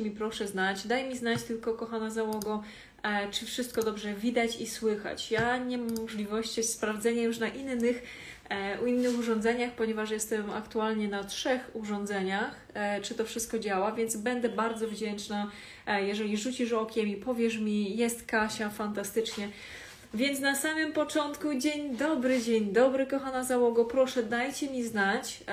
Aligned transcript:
Mi 0.00 0.10
proszę 0.10 0.48
znać, 0.48 0.86
daj 0.86 1.08
mi 1.08 1.16
znać 1.16 1.42
tylko, 1.42 1.74
kochana 1.74 2.10
załogo, 2.10 2.62
e, 3.02 3.30
czy 3.30 3.46
wszystko 3.46 3.82
dobrze 3.82 4.14
widać 4.14 4.60
i 4.60 4.66
słychać. 4.66 5.30
Ja 5.30 5.56
nie 5.56 5.78
mam 5.78 5.94
możliwości 6.00 6.62
sprawdzenia 6.62 7.22
już 7.22 7.38
na 7.38 7.48
innych, 7.48 8.02
e, 8.48 8.80
u 8.82 8.86
innych 8.86 9.18
urządzeniach, 9.18 9.72
ponieważ 9.72 10.10
jestem 10.10 10.50
aktualnie 10.50 11.08
na 11.08 11.24
trzech 11.24 11.70
urządzeniach, 11.74 12.54
e, 12.74 13.00
czy 13.00 13.14
to 13.14 13.24
wszystko 13.24 13.58
działa, 13.58 13.92
więc 13.92 14.16
będę 14.16 14.48
bardzo 14.48 14.88
wdzięczna, 14.88 15.50
jeżeli 16.00 16.36
rzucisz 16.36 16.72
okiem 16.72 17.08
i 17.08 17.16
powiesz 17.16 17.58
mi, 17.58 17.96
jest 17.96 18.26
Kasia, 18.26 18.70
fantastycznie. 18.70 19.48
Więc 20.14 20.40
na 20.40 20.54
samym 20.54 20.92
początku, 20.92 21.54
dzień 21.54 21.96
dobry, 21.96 22.42
dzień 22.42 22.72
dobry, 22.72 23.06
kochana 23.06 23.44
załogo. 23.44 23.84
Proszę, 23.84 24.22
dajcie 24.22 24.70
mi 24.70 24.84
znać 24.84 25.44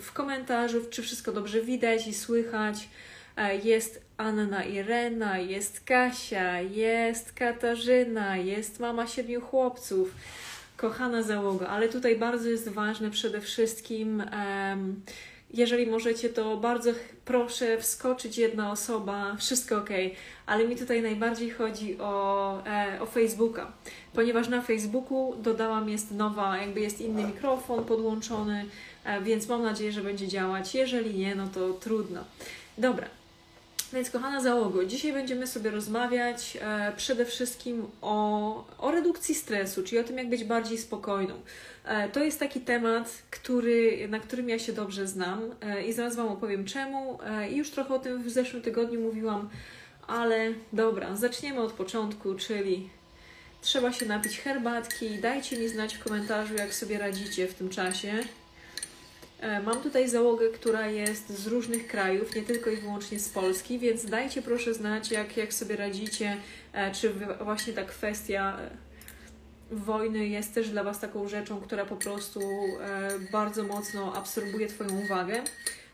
w 0.00 0.12
komentarzu, 0.12 0.80
czy 0.90 1.02
wszystko 1.02 1.32
dobrze 1.32 1.60
widać 1.60 2.06
i 2.06 2.14
słychać. 2.14 2.88
E, 3.36 3.56
jest 3.56 4.02
Anna 4.16 4.64
Irena, 4.64 5.38
jest 5.38 5.80
Kasia, 5.80 6.60
jest 6.60 7.32
Katarzyna, 7.32 8.36
jest 8.36 8.80
mama 8.80 9.06
siedmiu 9.06 9.40
chłopców, 9.40 10.14
kochana 10.76 11.22
załoga, 11.22 11.66
ale 11.66 11.88
tutaj 11.88 12.16
bardzo 12.16 12.48
jest 12.48 12.68
ważne 12.68 13.10
przede 13.10 13.40
wszystkim, 13.40 14.22
jeżeli 15.54 15.86
możecie, 15.86 16.28
to 16.28 16.56
bardzo 16.56 16.90
proszę 17.24 17.78
wskoczyć 17.78 18.38
jedna 18.38 18.72
osoba, 18.72 19.36
wszystko 19.36 19.76
ok, 19.76 19.88
ale 20.46 20.68
mi 20.68 20.76
tutaj 20.76 21.02
najbardziej 21.02 21.50
chodzi 21.50 21.98
o, 21.98 22.62
e, 22.66 23.00
o 23.00 23.06
Facebooka, 23.06 23.72
ponieważ 24.14 24.48
na 24.48 24.62
Facebooku 24.62 25.34
dodałam, 25.36 25.88
jest 25.88 26.10
nowa, 26.10 26.58
jakby 26.58 26.80
jest 26.80 27.00
inny 27.00 27.24
mikrofon 27.24 27.84
podłączony, 27.84 28.66
e, 29.04 29.20
więc 29.20 29.48
mam 29.48 29.62
nadzieję, 29.62 29.92
że 29.92 30.00
będzie 30.00 30.28
działać. 30.28 30.74
Jeżeli 30.74 31.14
nie, 31.14 31.34
no 31.34 31.48
to 31.54 31.72
trudno. 31.72 32.24
Dobra, 32.78 33.06
więc 33.92 34.10
kochana 34.10 34.40
załogo, 34.40 34.84
dzisiaj 34.84 35.12
będziemy 35.12 35.46
sobie 35.46 35.70
rozmawiać 35.70 36.58
e, 36.60 36.92
przede 36.96 37.24
wszystkim 37.24 37.86
o, 38.02 38.66
o 38.78 38.90
redukcji 38.90 39.34
stresu, 39.34 39.82
czyli 39.82 40.00
o 40.00 40.04
tym, 40.04 40.18
jak 40.18 40.28
być 40.28 40.44
bardziej 40.44 40.78
spokojną. 40.78 41.34
E, 41.84 42.08
to 42.08 42.24
jest 42.24 42.38
taki 42.38 42.60
temat, 42.60 43.22
który, 43.30 44.08
na 44.08 44.20
którym 44.20 44.48
ja 44.48 44.58
się 44.58 44.72
dobrze 44.72 45.06
znam 45.06 45.40
e, 45.60 45.86
i 45.86 45.92
zaraz 45.92 46.16
Wam 46.16 46.28
opowiem 46.28 46.64
czemu. 46.64 47.18
E, 47.24 47.50
I 47.50 47.56
już 47.56 47.70
trochę 47.70 47.94
o 47.94 47.98
tym 47.98 48.22
w 48.22 48.30
zeszłym 48.30 48.62
tygodniu 48.62 49.00
mówiłam, 49.00 49.48
ale 50.06 50.52
dobra, 50.72 51.16
zaczniemy 51.16 51.60
od 51.60 51.72
początku, 51.72 52.34
czyli 52.34 52.90
trzeba 53.62 53.92
się 53.92 54.06
napić 54.06 54.40
herbatki. 54.40 55.18
Dajcie 55.18 55.58
mi 55.58 55.68
znać 55.68 55.94
w 55.94 56.04
komentarzu, 56.04 56.54
jak 56.54 56.74
sobie 56.74 56.98
radzicie 56.98 57.48
w 57.48 57.54
tym 57.54 57.68
czasie. 57.68 58.12
E, 59.42 59.62
mam 59.62 59.80
tutaj 59.80 60.08
załogę, 60.08 60.48
która 60.48 60.86
jest 60.86 61.28
z 61.28 61.46
różnych 61.46 61.86
krajów, 61.86 62.34
nie 62.34 62.42
tylko 62.42 62.70
i 62.70 62.76
wyłącznie 62.76 63.18
z 63.18 63.28
Polski, 63.28 63.78
więc 63.78 64.06
dajcie 64.06 64.42
proszę 64.42 64.74
znać, 64.74 65.10
jak, 65.10 65.36
jak 65.36 65.54
sobie 65.54 65.76
radzicie, 65.76 66.36
e, 66.72 66.92
czy 66.92 67.12
właśnie 67.44 67.72
ta 67.72 67.84
kwestia 67.84 68.58
e, 68.60 68.70
wojny 69.70 70.26
jest 70.26 70.54
też 70.54 70.70
dla 70.70 70.84
Was 70.84 71.00
taką 71.00 71.28
rzeczą, 71.28 71.60
która 71.60 71.84
po 71.84 71.96
prostu 71.96 72.40
bardzo 73.32 73.64
mocno 73.64 74.16
absorbuje 74.16 74.66
Twoją 74.66 75.00
uwagę. 75.04 75.42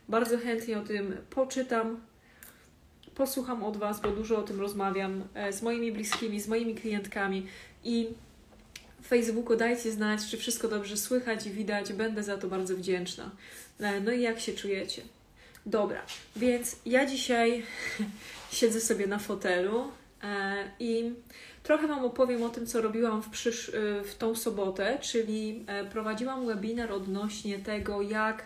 Bardzo 0.08 0.38
chętnie 0.38 0.78
o 0.78 0.82
tym 0.82 1.16
poczytam, 1.30 2.00
posłucham 3.14 3.64
od 3.64 3.76
Was, 3.76 4.00
bo 4.00 4.08
dużo 4.08 4.38
o 4.38 4.42
tym 4.42 4.60
rozmawiam 4.60 5.24
z 5.50 5.62
moimi 5.62 5.92
bliskimi, 5.92 6.40
z 6.40 6.48
moimi 6.48 6.74
klientkami 6.74 7.46
i 7.84 8.08
Facebooku 9.06 9.56
dajcie 9.56 9.92
znać, 9.92 10.20
czy 10.30 10.36
wszystko 10.36 10.68
dobrze 10.68 10.96
słychać 10.96 11.46
i 11.46 11.50
widać. 11.50 11.92
Będę 11.92 12.22
za 12.22 12.38
to 12.38 12.48
bardzo 12.48 12.76
wdzięczna. 12.76 13.30
E, 13.80 14.00
no 14.00 14.12
i 14.12 14.20
jak 14.20 14.40
się 14.40 14.52
czujecie? 14.52 15.02
Dobra, 15.66 16.02
więc 16.36 16.76
ja 16.86 17.06
dzisiaj 17.06 17.62
siedzę 18.52 18.80
sobie 18.80 19.06
na 19.06 19.18
fotelu 19.18 19.84
e, 20.22 20.54
i 20.80 21.12
trochę 21.62 21.86
Wam 21.86 22.04
opowiem 22.04 22.42
o 22.42 22.48
tym, 22.48 22.66
co 22.66 22.80
robiłam 22.80 23.22
w, 23.22 23.30
przysz- 23.30 23.76
e, 23.76 24.04
w 24.04 24.14
tą 24.14 24.34
sobotę, 24.34 24.98
czyli 25.02 25.64
prowadziłam 25.90 26.46
webinar 26.46 26.92
odnośnie 26.92 27.58
tego, 27.58 28.02
jak 28.02 28.42
E, 28.42 28.44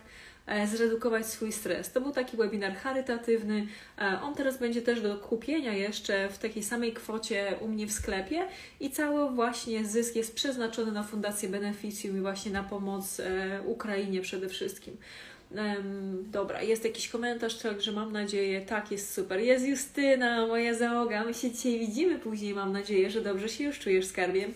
zredukować 0.66 1.26
swój 1.26 1.53
stres. 1.53 1.92
To 1.92 2.00
był 2.00 2.12
taki 2.12 2.36
webinar 2.36 2.75
charytatywny. 2.75 3.66
E, 3.98 4.20
on 4.22 4.34
teraz 4.34 4.58
będzie 4.58 4.82
też 4.82 5.00
do 5.00 5.16
kupienia 5.16 5.72
jeszcze 5.72 6.28
w 6.28 6.38
takiej 6.38 6.62
samej 6.62 6.92
kwocie 6.92 7.54
u 7.60 7.69
mnie 7.69 7.86
w 7.86 7.92
sklepie 7.92 8.48
i 8.81 8.91
cały 8.91 9.31
właśnie 9.34 9.84
zysk 9.84 10.16
jest 10.16 10.34
przeznaczony 10.34 10.92
na 10.92 11.02
Fundację 11.02 11.48
Beneficjum 11.48 12.19
i 12.19 12.20
właśnie 12.20 12.52
na 12.52 12.62
pomoc 12.62 13.20
e, 13.20 13.62
Ukrainie 13.66 14.20
przede 14.20 14.48
wszystkim. 14.48 14.97
dobra, 16.22 16.62
jest 16.62 16.84
jakiś 16.84 17.08
komentarz, 17.08 17.58
także 17.58 17.92
mam 17.92 18.12
nadzieję, 18.12 18.60
tak, 18.60 18.91
jest 18.91 19.14
super. 19.14 19.41
Jest 19.41 19.66
Justyna, 19.66 20.47
moja 20.47 20.75
załoga, 20.75 21.25
my 21.25 21.34
się 21.34 21.50
dzisiaj 21.50 21.78
widzimy 21.78 22.19
później, 22.19 22.54
mam 22.54 22.72
nadzieję, 22.72 23.10
że 23.10 23.20
dobrze 23.20 23.48
się 23.48 23.64
już 23.64 23.78
czujesz, 23.78 24.06
skarbie. 24.06 24.48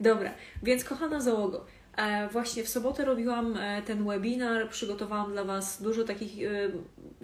Dobra, 0.00 0.30
więc 0.62 0.84
kochana 0.84 1.20
załogo, 1.20 1.66
E, 1.66 1.81
właśnie 2.32 2.64
w 2.64 2.68
sobotę 2.68 3.04
robiłam 3.04 3.56
e, 3.56 3.82
ten 3.82 4.04
webinar, 4.04 4.68
przygotowałam 4.68 5.32
dla 5.32 5.44
Was 5.44 5.82
dużo 5.82 6.04
takich, 6.04 6.44
e, 6.44 6.70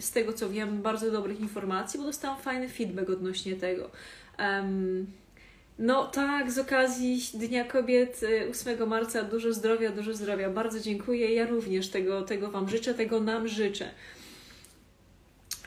z 0.00 0.10
tego 0.10 0.32
co 0.32 0.50
wiem, 0.50 0.82
bardzo 0.82 1.10
dobrych 1.10 1.40
informacji, 1.40 2.00
bo 2.00 2.06
dostałam 2.06 2.40
fajny 2.40 2.68
feedback 2.68 3.10
odnośnie 3.10 3.56
tego. 3.56 3.90
No 5.78 6.06
tak, 6.06 6.52
z 6.52 6.58
okazji 6.58 7.20
Dnia 7.34 7.64
Kobiet 7.64 8.20
8 8.50 8.88
marca 8.88 9.22
dużo 9.22 9.52
zdrowia, 9.52 9.90
dużo 9.90 10.14
zdrowia. 10.14 10.50
Bardzo 10.50 10.80
dziękuję. 10.80 11.34
Ja 11.34 11.46
również 11.46 11.88
tego, 11.88 12.22
tego 12.22 12.50
Wam 12.50 12.68
życzę, 12.68 12.94
tego 12.94 13.20
nam 13.20 13.48
życzę. 13.48 13.90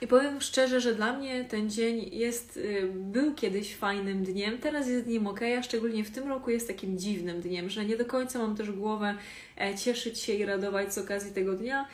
I 0.01 0.07
powiem 0.07 0.41
szczerze, 0.41 0.81
że 0.81 0.95
dla 0.95 1.13
mnie 1.13 1.45
ten 1.45 1.69
dzień 1.69 2.09
jest, 2.12 2.57
y, 2.57 2.91
był 2.95 3.34
kiedyś 3.34 3.75
fajnym 3.75 4.23
dniem, 4.23 4.57
teraz 4.57 4.88
jest 4.88 5.06
dniem 5.06 5.28
ok, 5.28 5.39
a 5.59 5.63
szczególnie 5.63 6.03
w 6.03 6.12
tym 6.12 6.28
roku 6.28 6.50
jest 6.50 6.67
takim 6.67 7.00
dziwnym 7.00 7.41
dniem, 7.41 7.69
że 7.69 7.85
nie 7.85 7.97
do 7.97 8.06
końca 8.06 8.40
mam 8.40 8.56
też 8.56 8.72
głowę 8.72 9.16
e, 9.61 9.75
cieszyć 9.75 10.19
się 10.19 10.34
i 10.34 10.45
radować 10.45 10.94
z 10.94 10.97
okazji 10.97 11.31
tego 11.31 11.53
dnia. 11.53 11.87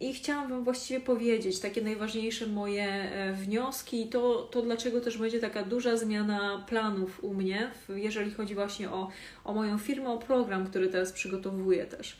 I 0.00 0.14
chciałam 0.14 0.50
Wam 0.50 0.64
właściwie 0.64 1.00
powiedzieć 1.00 1.60
takie 1.60 1.82
najważniejsze 1.82 2.46
moje 2.46 2.84
e, 2.84 3.32
wnioski 3.32 4.02
i 4.02 4.08
to, 4.08 4.42
to 4.42 4.62
dlaczego 4.62 5.00
też 5.00 5.18
będzie 5.18 5.40
taka 5.40 5.62
duża 5.62 5.96
zmiana 5.96 6.64
planów 6.68 7.24
u 7.24 7.34
mnie, 7.34 7.70
jeżeli 7.88 8.30
chodzi 8.30 8.54
właśnie 8.54 8.90
o, 8.90 9.10
o 9.44 9.54
moją 9.54 9.78
firmę, 9.78 10.08
o 10.08 10.18
program, 10.18 10.66
który 10.66 10.88
teraz 10.88 11.12
przygotowuję 11.12 11.84
też. 11.84 12.16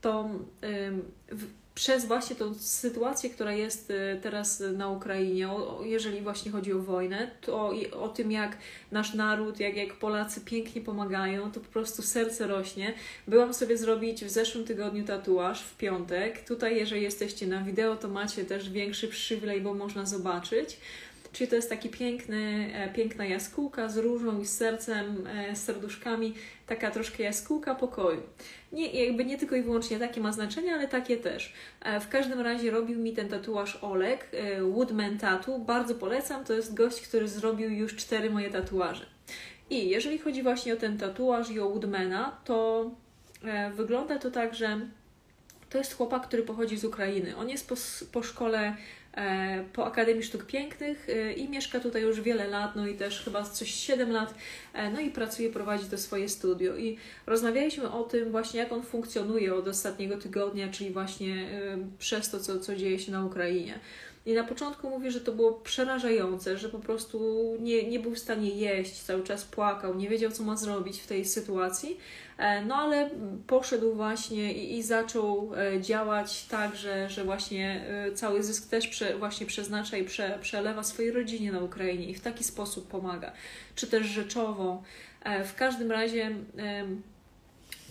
To 0.00 0.30
przez 1.78 2.04
właśnie 2.04 2.36
tą 2.36 2.54
sytuację, 2.54 3.30
która 3.30 3.52
jest 3.52 3.90
y, 3.90 4.20
teraz 4.22 4.62
na 4.76 4.88
Ukrainie, 4.88 5.48
jeżeli 5.82 6.20
właśnie 6.20 6.50
chodzi 6.50 6.72
o 6.72 6.78
wojnę, 6.78 7.30
to 7.40 7.72
o 8.00 8.08
tym, 8.08 8.32
jak 8.32 8.56
nasz 8.92 9.14
naród, 9.14 9.60
jak, 9.60 9.76
jak 9.76 9.94
Polacy 9.94 10.40
pięknie 10.40 10.82
pomagają, 10.82 11.52
to 11.52 11.60
po 11.60 11.68
prostu 11.68 12.02
serce 12.02 12.46
rośnie. 12.46 12.94
Byłam 13.28 13.54
sobie 13.54 13.76
zrobić 13.76 14.24
w 14.24 14.30
zeszłym 14.30 14.64
tygodniu 14.64 15.04
tatuaż 15.04 15.62
w 15.62 15.76
piątek. 15.76 16.44
Tutaj, 16.44 16.76
jeżeli 16.76 17.02
jesteście 17.02 17.46
na 17.46 17.62
wideo, 17.62 17.96
to 17.96 18.08
macie 18.08 18.44
też 18.44 18.70
większy 18.70 19.08
przywilej, 19.08 19.60
bo 19.60 19.74
można 19.74 20.06
zobaczyć. 20.06 20.76
Czyli 21.32 21.50
to 21.50 21.56
jest 21.56 21.68
taki 21.68 21.88
piękny, 21.88 22.70
e, 22.74 22.88
piękna 22.92 23.24
jaskółka 23.24 23.88
z 23.88 23.96
różą 23.96 24.40
i 24.40 24.46
z 24.46 24.56
sercem, 24.56 25.26
e, 25.26 25.56
z 25.56 25.64
serduszkami, 25.64 26.34
taka 26.66 26.90
troszkę 26.90 27.22
jaskółka 27.22 27.74
pokoju. 27.74 28.22
Nie, 28.72 29.04
jakby 29.04 29.24
nie 29.24 29.38
tylko 29.38 29.56
i 29.56 29.62
wyłącznie 29.62 29.98
takie 29.98 30.20
ma 30.20 30.32
znaczenie, 30.32 30.74
ale 30.74 30.88
takie 30.88 31.16
też. 31.16 31.52
E, 31.80 32.00
w 32.00 32.08
każdym 32.08 32.40
razie 32.40 32.70
robił 32.70 32.98
mi 32.98 33.12
ten 33.12 33.28
tatuaż 33.28 33.78
Olek, 33.82 34.28
Woodman 34.62 35.18
Tattoo. 35.18 35.58
Bardzo 35.58 35.94
polecam, 35.94 36.44
to 36.44 36.52
jest 36.52 36.74
gość, 36.74 37.00
który 37.00 37.28
zrobił 37.28 37.70
już 37.70 37.96
cztery 37.96 38.30
moje 38.30 38.50
tatuaże. 38.50 39.06
I 39.70 39.88
jeżeli 39.88 40.18
chodzi 40.18 40.42
właśnie 40.42 40.74
o 40.74 40.76
ten 40.76 40.98
tatuaż 40.98 41.50
i 41.50 41.60
o 41.60 41.68
Woodmana, 41.68 42.38
to 42.44 42.90
wygląda 43.74 44.18
to 44.18 44.30
tak, 44.30 44.54
że 44.54 44.80
to 45.70 45.78
jest 45.78 45.96
chłopak, 45.96 46.26
który 46.26 46.42
pochodzi 46.42 46.76
z 46.76 46.84
Ukrainy. 46.84 47.36
On 47.36 47.48
jest 47.48 47.68
po, 47.68 47.74
po 48.12 48.22
szkole 48.22 48.76
po 49.72 49.86
Akademii 49.86 50.22
Sztuk 50.22 50.46
Pięknych 50.46 51.08
e, 51.08 51.32
i 51.32 51.48
mieszka 51.48 51.80
tutaj 51.80 52.02
już 52.02 52.20
wiele 52.20 52.48
lat, 52.48 52.76
no 52.76 52.86
i 52.86 52.94
też 52.94 53.24
chyba 53.24 53.42
coś 53.42 53.70
7 53.70 54.10
lat, 54.10 54.34
e, 54.72 54.90
no 54.90 55.00
i 55.00 55.10
pracuje, 55.10 55.50
prowadzi 55.50 55.84
to 55.90 55.98
swoje 55.98 56.28
studio. 56.28 56.76
I 56.76 56.96
rozmawialiśmy 57.26 57.90
o 57.90 58.02
tym 58.02 58.30
właśnie, 58.30 58.60
jak 58.60 58.72
on 58.72 58.82
funkcjonuje 58.82 59.54
od 59.54 59.68
ostatniego 59.68 60.16
tygodnia, 60.16 60.68
czyli 60.68 60.90
właśnie 60.90 61.48
przez 61.98 62.30
to, 62.30 62.40
co, 62.40 62.60
co 62.60 62.76
dzieje 62.76 62.98
się 62.98 63.12
na 63.12 63.24
Ukrainie. 63.24 63.78
I 64.28 64.32
na 64.32 64.44
początku 64.44 64.90
mówi, 64.90 65.10
że 65.10 65.20
to 65.20 65.32
było 65.32 65.52
przerażające, 65.52 66.58
że 66.58 66.68
po 66.68 66.78
prostu 66.78 67.18
nie, 67.60 67.88
nie 67.88 68.00
był 68.00 68.14
w 68.14 68.18
stanie 68.18 68.50
jeść, 68.50 69.02
cały 69.02 69.24
czas 69.24 69.44
płakał, 69.44 69.94
nie 69.94 70.08
wiedział, 70.08 70.30
co 70.30 70.42
ma 70.42 70.56
zrobić 70.56 71.00
w 71.00 71.06
tej 71.06 71.24
sytuacji. 71.24 71.98
E, 72.38 72.64
no 72.64 72.74
ale 72.74 73.10
poszedł 73.46 73.94
właśnie 73.94 74.52
i, 74.52 74.78
i 74.78 74.82
zaczął 74.82 75.52
e, 75.56 75.80
działać 75.80 76.44
tak, 76.44 76.76
że, 76.76 77.10
że 77.10 77.24
właśnie 77.24 77.84
e, 77.88 78.12
cały 78.12 78.42
zysk 78.42 78.70
też 78.70 78.88
prze, 78.88 79.18
właśnie 79.18 79.46
przeznacza 79.46 79.96
i 79.96 80.04
prze, 80.04 80.38
przelewa 80.42 80.82
swojej 80.82 81.12
rodzinie 81.12 81.52
na 81.52 81.60
Ukrainie 81.60 82.10
i 82.10 82.14
w 82.14 82.20
taki 82.20 82.44
sposób 82.44 82.88
pomaga, 82.88 83.32
czy 83.74 83.86
też 83.86 84.06
rzeczowo. 84.06 84.82
W 85.44 85.54
każdym 85.54 85.90
razie 85.90 86.30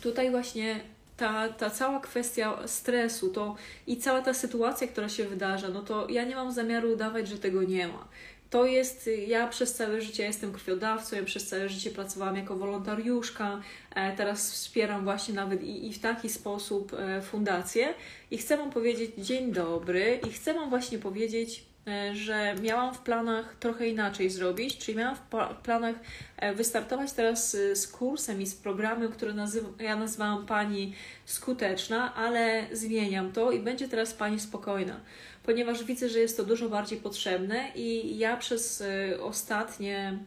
tutaj 0.02 0.32
właśnie 0.32 0.80
ta, 1.18 1.50
ta 1.50 1.70
cała 1.70 2.00
kwestia 2.00 2.68
stresu 2.68 3.30
to 3.30 3.56
i 3.88 3.98
cała 3.98 4.22
ta 4.22 4.34
sytuacja, 4.34 4.88
która 4.88 5.10
się 5.10 5.26
wydarza, 5.26 5.70
no 5.70 5.82
to 5.82 6.10
ja 6.10 6.24
nie 6.24 6.36
mam 6.36 6.52
zamiaru 6.52 6.94
udawać, 6.94 7.28
że 7.28 7.38
tego 7.38 7.64
nie 7.64 7.88
ma. 7.88 8.08
To 8.50 8.66
jest, 8.66 9.10
ja 9.28 9.48
przez 9.48 9.74
całe 9.74 10.02
życie 10.02 10.24
jestem 10.24 10.54
krwiodawcą, 10.54 11.16
ja 11.16 11.24
przez 11.24 11.48
całe 11.48 11.70
życie 11.70 11.92
pracowałam 11.92 12.36
jako 12.36 12.56
wolontariuszka, 12.56 13.62
e, 13.96 14.16
teraz 14.16 14.52
wspieram 14.52 15.04
właśnie 15.04 15.34
nawet 15.34 15.64
i, 15.64 15.88
i 15.88 15.94
w 15.94 16.00
taki 16.00 16.30
sposób 16.30 16.94
e, 16.94 17.22
fundację 17.22 17.94
i 18.32 18.38
chcę 18.38 18.58
Wam 18.58 18.72
powiedzieć 18.72 19.12
dzień 19.18 19.52
dobry 19.52 20.20
i 20.30 20.32
chcę 20.32 20.54
Wam 20.54 20.70
właśnie 20.70 21.00
powiedzieć 21.00 21.66
że 22.14 22.56
miałam 22.62 22.94
w 22.94 23.00
planach 23.00 23.56
trochę 23.60 23.88
inaczej 23.88 24.30
zrobić, 24.30 24.78
czyli 24.78 24.98
miałam 24.98 25.16
w 25.16 25.56
planach 25.64 25.96
e, 26.38 26.54
wystartować 26.54 27.12
teraz 27.12 27.58
z 27.74 27.88
kursem 27.88 28.42
i 28.42 28.46
z 28.46 28.56
programem, 28.56 29.12
który 29.12 29.34
nazywa, 29.34 29.70
ja 29.80 29.96
nazywałam 29.96 30.46
Pani 30.46 30.94
Skuteczna, 31.26 32.16
ale 32.16 32.68
zmieniam 32.72 33.32
to 33.32 33.52
i 33.52 33.60
będzie 33.60 33.88
teraz 33.88 34.14
Pani 34.14 34.40
Spokojna, 34.40 35.00
ponieważ 35.44 35.84
widzę, 35.84 36.10
że 36.10 36.20
jest 36.20 36.38
to 36.38 36.44
dużo 36.44 36.70
bardziej 36.70 37.00
potrzebne 37.00 37.72
i 37.76 38.18
ja 38.18 38.38
przez 38.38 38.82
e, 38.82 39.22
ostatnie 39.22 40.18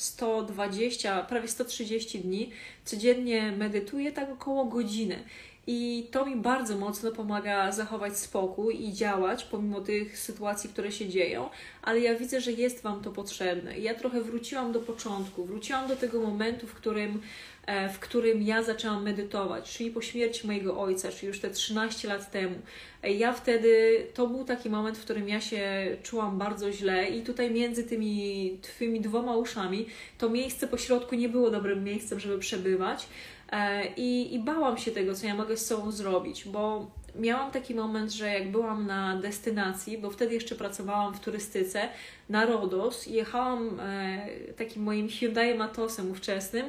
120, 0.00 1.22
prawie 1.22 1.48
130 1.48 2.18
dni 2.18 2.50
codziennie 2.84 3.52
medytuję 3.52 4.12
tak 4.12 4.30
około 4.30 4.64
godziny. 4.64 5.24
I 5.72 6.06
to 6.10 6.26
mi 6.26 6.36
bardzo 6.36 6.76
mocno 6.76 7.12
pomaga 7.12 7.72
zachować 7.72 8.18
spokój 8.18 8.84
i 8.84 8.92
działać 8.92 9.44
pomimo 9.44 9.80
tych 9.80 10.18
sytuacji, 10.18 10.70
które 10.70 10.92
się 10.92 11.08
dzieją, 11.08 11.50
ale 11.82 12.00
ja 12.00 12.14
widzę, 12.14 12.40
że 12.40 12.52
jest 12.52 12.82
Wam 12.82 13.02
to 13.02 13.10
potrzebne. 13.10 13.78
Ja 13.78 13.94
trochę 13.94 14.22
wróciłam 14.22 14.72
do 14.72 14.80
początku, 14.80 15.44
wróciłam 15.44 15.88
do 15.88 15.96
tego 15.96 16.20
momentu, 16.20 16.66
w 16.66 16.74
którym, 16.74 17.20
e, 17.66 17.88
w 17.88 17.98
którym 17.98 18.42
ja 18.42 18.62
zaczęłam 18.62 19.02
medytować, 19.02 19.76
czyli 19.76 19.90
po 19.90 20.02
śmierci 20.02 20.46
mojego 20.46 20.80
ojca, 20.80 21.12
czyli 21.12 21.26
już 21.26 21.40
te 21.40 21.50
13 21.50 22.08
lat 22.08 22.30
temu. 22.30 22.58
E, 23.02 23.12
ja 23.12 23.32
wtedy, 23.32 24.06
to 24.14 24.26
był 24.26 24.44
taki 24.44 24.70
moment, 24.70 24.98
w 24.98 25.04
którym 25.04 25.28
ja 25.28 25.40
się 25.40 25.96
czułam 26.02 26.38
bardzo 26.38 26.72
źle 26.72 27.08
i 27.08 27.22
tutaj 27.22 27.50
między 27.50 27.84
tymi 27.84 28.58
Twymi 28.62 29.00
dwoma 29.00 29.36
uszami 29.36 29.86
to 30.18 30.28
miejsce 30.28 30.68
po 30.68 30.78
środku 30.78 31.14
nie 31.14 31.28
było 31.28 31.50
dobrym 31.50 31.84
miejscem, 31.84 32.20
żeby 32.20 32.38
przebywać. 32.38 33.06
E, 33.50 33.86
I, 33.96 34.34
I 34.34 34.38
bałam 34.38 34.78
się 34.78 34.90
tego, 34.90 35.14
co 35.14 35.26
ja 35.26 35.34
mogę 35.34 35.56
z 35.56 35.66
sobą 35.66 35.90
zrobić, 35.90 36.44
bo 36.48 36.90
miałam 37.14 37.50
taki 37.50 37.74
moment, 37.74 38.12
że 38.12 38.28
jak 38.28 38.50
byłam 38.50 38.86
na 38.86 39.16
destynacji, 39.16 39.98
bo 39.98 40.10
wtedy 40.10 40.34
jeszcze 40.34 40.54
pracowałam 40.54 41.14
w 41.14 41.20
turystyce, 41.20 41.88
na 42.28 42.46
Rodos, 42.46 43.06
jechałam 43.06 43.80
e, 43.80 44.28
takim 44.56 44.82
moim 44.82 45.08
Hyundai 45.08 45.58
Matosem 45.58 46.10
ówczesnym 46.10 46.66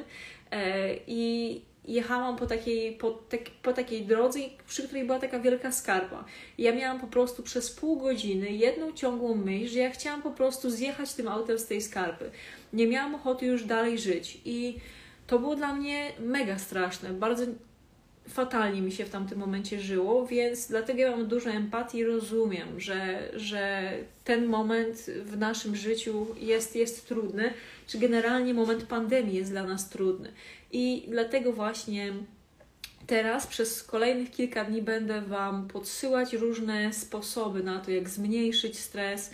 e, 0.50 0.94
i 1.06 1.60
jechałam 1.84 2.36
po 2.36 2.46
takiej, 2.46 2.92
po, 2.92 3.10
tak, 3.10 3.40
po 3.62 3.72
takiej 3.72 4.06
drodze, 4.06 4.38
przy 4.68 4.82
której 4.82 5.04
była 5.04 5.18
taka 5.18 5.40
wielka 5.40 5.72
skarpa. 5.72 6.24
Ja 6.58 6.74
miałam 6.74 7.00
po 7.00 7.06
prostu 7.06 7.42
przez 7.42 7.70
pół 7.70 7.98
godziny 7.98 8.50
jedną 8.50 8.92
ciągłą 8.92 9.34
myśl, 9.34 9.72
że 9.72 9.78
ja 9.78 9.90
chciałam 9.90 10.22
po 10.22 10.30
prostu 10.30 10.70
zjechać 10.70 11.14
tym 11.14 11.28
autem 11.28 11.58
z 11.58 11.66
tej 11.66 11.82
skarpy. 11.82 12.30
Nie 12.72 12.86
miałam 12.86 13.14
ochoty 13.14 13.46
już 13.46 13.64
dalej 13.64 13.98
żyć 13.98 14.40
i 14.44 14.78
to 15.26 15.38
było 15.38 15.56
dla 15.56 15.74
mnie 15.74 16.12
mega 16.20 16.58
straszne. 16.58 17.10
Bardzo 17.10 17.44
fatalnie 18.28 18.82
mi 18.82 18.92
się 18.92 19.04
w 19.04 19.10
tamtym 19.10 19.38
momencie 19.38 19.80
żyło, 19.80 20.26
więc 20.26 20.68
dlatego 20.68 21.00
ja 21.00 21.10
mam 21.10 21.26
dużo 21.26 21.50
empatii 21.50 21.98
i 21.98 22.04
rozumiem, 22.04 22.80
że, 22.80 23.30
że 23.34 23.92
ten 24.24 24.46
moment 24.46 24.96
w 25.24 25.38
naszym 25.38 25.76
życiu 25.76 26.26
jest, 26.40 26.76
jest 26.76 27.08
trudny, 27.08 27.52
czy 27.86 27.98
generalnie 27.98 28.54
moment 28.54 28.82
pandemii 28.82 29.34
jest 29.34 29.50
dla 29.50 29.64
nas 29.64 29.88
trudny. 29.88 30.32
I 30.72 31.04
dlatego 31.08 31.52
właśnie 31.52 32.12
teraz 33.06 33.46
przez 33.46 33.82
kolejnych 33.82 34.30
kilka 34.30 34.64
dni 34.64 34.82
będę 34.82 35.20
Wam 35.20 35.68
podsyłać 35.68 36.32
różne 36.32 36.92
sposoby 36.92 37.62
na 37.62 37.80
to, 37.80 37.90
jak 37.90 38.08
zmniejszyć 38.08 38.78
stres, 38.78 39.30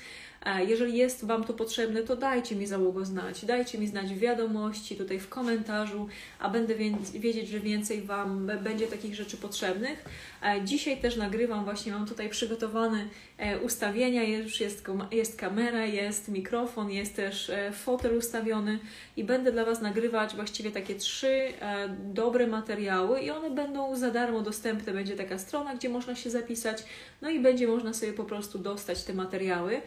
jeżeli 0.67 0.97
jest 0.97 1.25
Wam 1.25 1.45
to 1.45 1.53
potrzebne, 1.53 2.03
to 2.03 2.17
dajcie 2.17 2.57
mi 2.57 2.67
załogo 2.67 3.05
znać. 3.05 3.45
Dajcie 3.45 3.79
mi 3.79 3.87
znać 3.87 4.15
wiadomości, 4.15 4.97
tutaj 4.97 5.21
w 5.21 5.29
komentarzu, 5.29 6.09
a 6.39 6.49
będę 6.49 6.75
wiedzieć, 7.15 7.49
że 7.49 7.61
więcej 7.61 8.03
Wam 8.03 8.51
będzie 8.63 8.87
takich 8.87 9.15
rzeczy 9.15 9.37
potrzebnych. 9.37 10.05
E, 10.43 10.65
dzisiaj 10.65 11.01
też 11.01 11.17
nagrywam, 11.17 11.65
właśnie 11.65 11.93
mam 11.93 12.07
tutaj 12.07 12.29
przygotowane 12.29 13.05
e, 13.39 13.59
ustawienia, 13.59 14.23
już 14.23 14.61
jest, 14.61 14.85
jest 15.11 15.37
kamera, 15.37 15.87
jest 15.87 16.29
mikrofon, 16.29 16.91
jest 16.91 17.17
też 17.17 17.51
fotel 17.73 18.17
ustawiony 18.19 18.79
i 19.17 19.25
będę 19.25 19.53
dla 19.53 19.65
Was 19.65 19.81
nagrywać 19.81 20.35
właściwie 20.35 20.71
takie 20.71 20.95
trzy 20.95 21.53
dobre 22.05 22.47
materiały 22.47 23.21
i 23.21 23.31
one 23.31 23.51
będą 23.51 23.97
za 23.97 24.11
darmo 24.11 24.41
dostępne. 24.41 24.93
Będzie 24.93 25.17
taka 25.17 25.39
strona, 25.39 25.75
gdzie 25.75 25.89
można 25.89 26.15
się 26.15 26.31
zapisać, 26.31 26.85
no 27.23 27.31
i 27.31 27.41
będzie 27.41 27.69
można 27.69 27.95
sobie 27.95 28.13
po 28.13 28.25
prostu 28.25 28.59
dostać 28.59 29.05
te 29.05 29.15
materiały. 29.15 29.81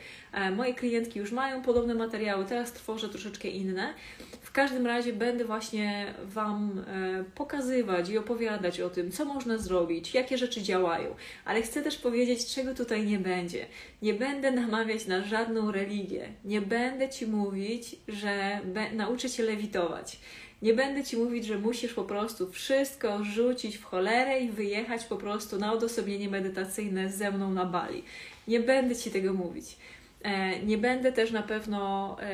Moje 0.49 0.73
klientki 0.73 1.19
już 1.19 1.31
mają 1.31 1.61
podobne 1.61 1.95
materiały, 1.95 2.45
teraz 2.45 2.73
tworzę 2.73 3.09
troszeczkę 3.09 3.47
inne. 3.47 3.93
W 4.41 4.51
każdym 4.51 4.87
razie 4.87 5.13
będę 5.13 5.45
właśnie 5.45 6.13
Wam 6.23 6.83
e, 6.87 7.23
pokazywać 7.35 8.09
i 8.09 8.17
opowiadać 8.17 8.79
o 8.79 8.89
tym, 8.89 9.11
co 9.11 9.25
można 9.25 9.57
zrobić, 9.57 10.13
jakie 10.13 10.37
rzeczy 10.37 10.61
działają, 10.61 11.15
ale 11.45 11.61
chcę 11.61 11.81
też 11.81 11.97
powiedzieć, 11.97 12.55
czego 12.55 12.75
tutaj 12.75 13.05
nie 13.05 13.19
będzie. 13.19 13.65
Nie 14.01 14.13
będę 14.13 14.51
namawiać 14.51 15.07
na 15.07 15.23
żadną 15.23 15.71
religię, 15.71 16.29
nie 16.45 16.61
będę 16.61 17.09
Ci 17.09 17.27
mówić, 17.27 17.95
że 18.07 18.59
nauczę 18.93 19.29
Cię 19.29 19.43
lewitować. 19.43 20.19
Nie 20.61 20.73
będę 20.73 21.03
Ci 21.03 21.17
mówić, 21.17 21.45
że 21.45 21.57
musisz 21.57 21.93
po 21.93 22.03
prostu 22.03 22.51
wszystko 22.51 23.23
rzucić 23.23 23.77
w 23.77 23.83
cholerę 23.83 24.39
i 24.39 24.49
wyjechać 24.49 25.05
po 25.05 25.17
prostu 25.17 25.57
na 25.57 25.73
odosobnienie 25.73 26.29
medytacyjne 26.29 27.11
ze 27.11 27.31
mną 27.31 27.51
na 27.51 27.65
Bali. 27.65 28.03
Nie 28.47 28.59
będę 28.59 28.95
Ci 28.95 29.11
tego 29.11 29.33
mówić. 29.33 29.77
E, 30.23 30.59
nie 30.59 30.77
będę 30.77 31.11
też 31.11 31.31
na 31.31 31.43
pewno 31.43 32.17
e, 32.21 32.33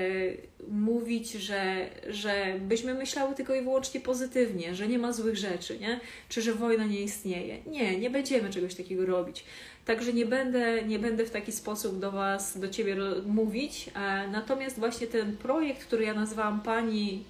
mówić, 0.71 1.31
że, 1.31 1.89
że 2.09 2.55
byśmy 2.59 2.93
myślały 2.93 3.35
tylko 3.35 3.55
i 3.55 3.61
wyłącznie 3.61 3.99
pozytywnie, 4.01 4.75
że 4.75 4.87
nie 4.87 4.99
ma 4.99 5.13
złych 5.13 5.37
rzeczy, 5.37 5.79
nie? 5.79 5.99
czy 6.29 6.41
że 6.41 6.53
wojna 6.53 6.85
nie 6.85 7.01
istnieje. 7.01 7.57
Nie, 7.65 7.99
nie 7.99 8.09
będziemy 8.09 8.49
czegoś 8.49 8.75
takiego 8.75 9.05
robić. 9.05 9.43
Także 9.85 10.13
nie 10.13 10.25
będę, 10.25 10.83
nie 10.83 10.99
będę 10.99 11.25
w 11.25 11.31
taki 11.31 11.51
sposób 11.51 11.99
do 11.99 12.11
Was, 12.11 12.59
do 12.59 12.69
Ciebie 12.69 12.95
mówić. 13.25 13.89
E, 13.95 14.27
natomiast 14.27 14.79
właśnie 14.79 15.07
ten 15.07 15.37
projekt, 15.37 15.83
który 15.85 16.03
ja 16.03 16.13
nazwałam 16.13 16.61
Pani, 16.61 17.23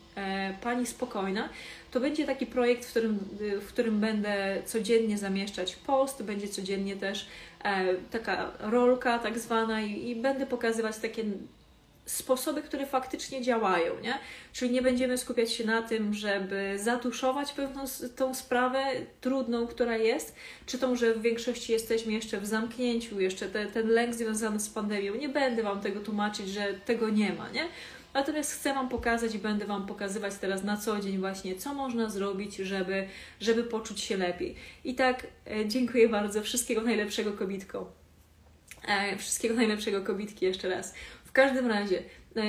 Pani 0.62 0.86
Spokojna, 0.86 1.50
to 1.92 2.00
będzie 2.00 2.26
taki 2.26 2.46
projekt, 2.46 2.86
w 2.86 2.90
którym, 2.90 3.20
w 3.62 3.68
którym 3.68 4.00
będę 4.00 4.62
codziennie 4.66 5.18
zamieszczać 5.18 5.76
post, 5.76 6.24
będzie 6.24 6.48
codziennie 6.48 6.96
też 6.96 7.28
taka 8.12 8.52
rolka 8.60 9.20
tak 9.20 9.40
zwana 9.40 9.82
i, 9.82 10.10
i 10.10 10.16
będę 10.16 10.46
pokazywać 10.46 10.98
takie 10.98 11.24
sposoby, 12.08 12.62
które 12.62 12.86
faktycznie 12.86 13.42
działają, 13.42 14.00
nie? 14.00 14.20
Czyli 14.54 14.72
nie 14.72 14.82
będziemy 14.82 15.18
skupiać 15.18 15.52
się 15.52 15.66
na 15.66 15.82
tym, 15.82 16.14
żeby 16.14 16.80
zatuszować 16.80 17.54
pewną 17.54 17.84
tą 18.16 18.36
sprawę 18.36 18.86
trudną, 19.22 19.68
która 19.68 19.98
jest, 19.98 20.36
czy 20.66 20.78
tą, 20.78 20.96
że 20.96 21.14
w 21.14 21.22
większości 21.22 21.72
jesteśmy 21.72 22.14
jeszcze 22.14 22.42
w 22.42 22.46
zamknięciu, 22.46 23.20
jeszcze 23.20 23.46
te, 23.46 23.66
ten 23.66 23.88
lęk 23.88 24.16
związany 24.16 24.60
z 24.60 24.70
pandemią. 24.70 25.16
Nie 25.16 25.30
będę 25.30 25.64
Wam 25.64 25.82
tego 25.82 26.00
tłumaczyć, 26.00 26.50
że 26.50 26.74
tego 26.86 27.10
nie 27.10 27.34
ma, 27.34 27.50
nie? 27.50 27.68
Natomiast 28.18 28.52
chcę 28.52 28.74
Wam 28.74 28.90
pokazać 28.90 29.36
i 29.36 29.40
będę 29.40 29.66
Wam 29.66 29.86
pokazywać 29.86 30.34
teraz 30.36 30.64
na 30.64 30.78
co 30.78 31.00
dzień 31.00 31.18
właśnie, 31.18 31.56
co 31.56 31.74
można 31.74 32.10
zrobić, 32.10 32.56
żeby, 32.56 33.08
żeby 33.40 33.64
poczuć 33.64 34.02
się 34.02 34.18
lepiej. 34.18 34.56
I 34.84 34.96
tak, 34.96 35.28
e, 35.48 35.68
dziękuję 35.68 36.10
bardzo. 36.10 36.42
Wszystkiego 36.42 36.82
najlepszego, 36.82 37.34
kobitko. 37.34 37.92
E, 38.88 39.18
wszystkiego 39.18 39.56
najlepszego, 39.56 40.02
kobitki, 40.02 40.46
jeszcze 40.46 40.70
raz. 40.70 40.94
W 41.26 41.32
każdym 41.32 41.68
razie, 41.68 42.04
e, 42.36 42.42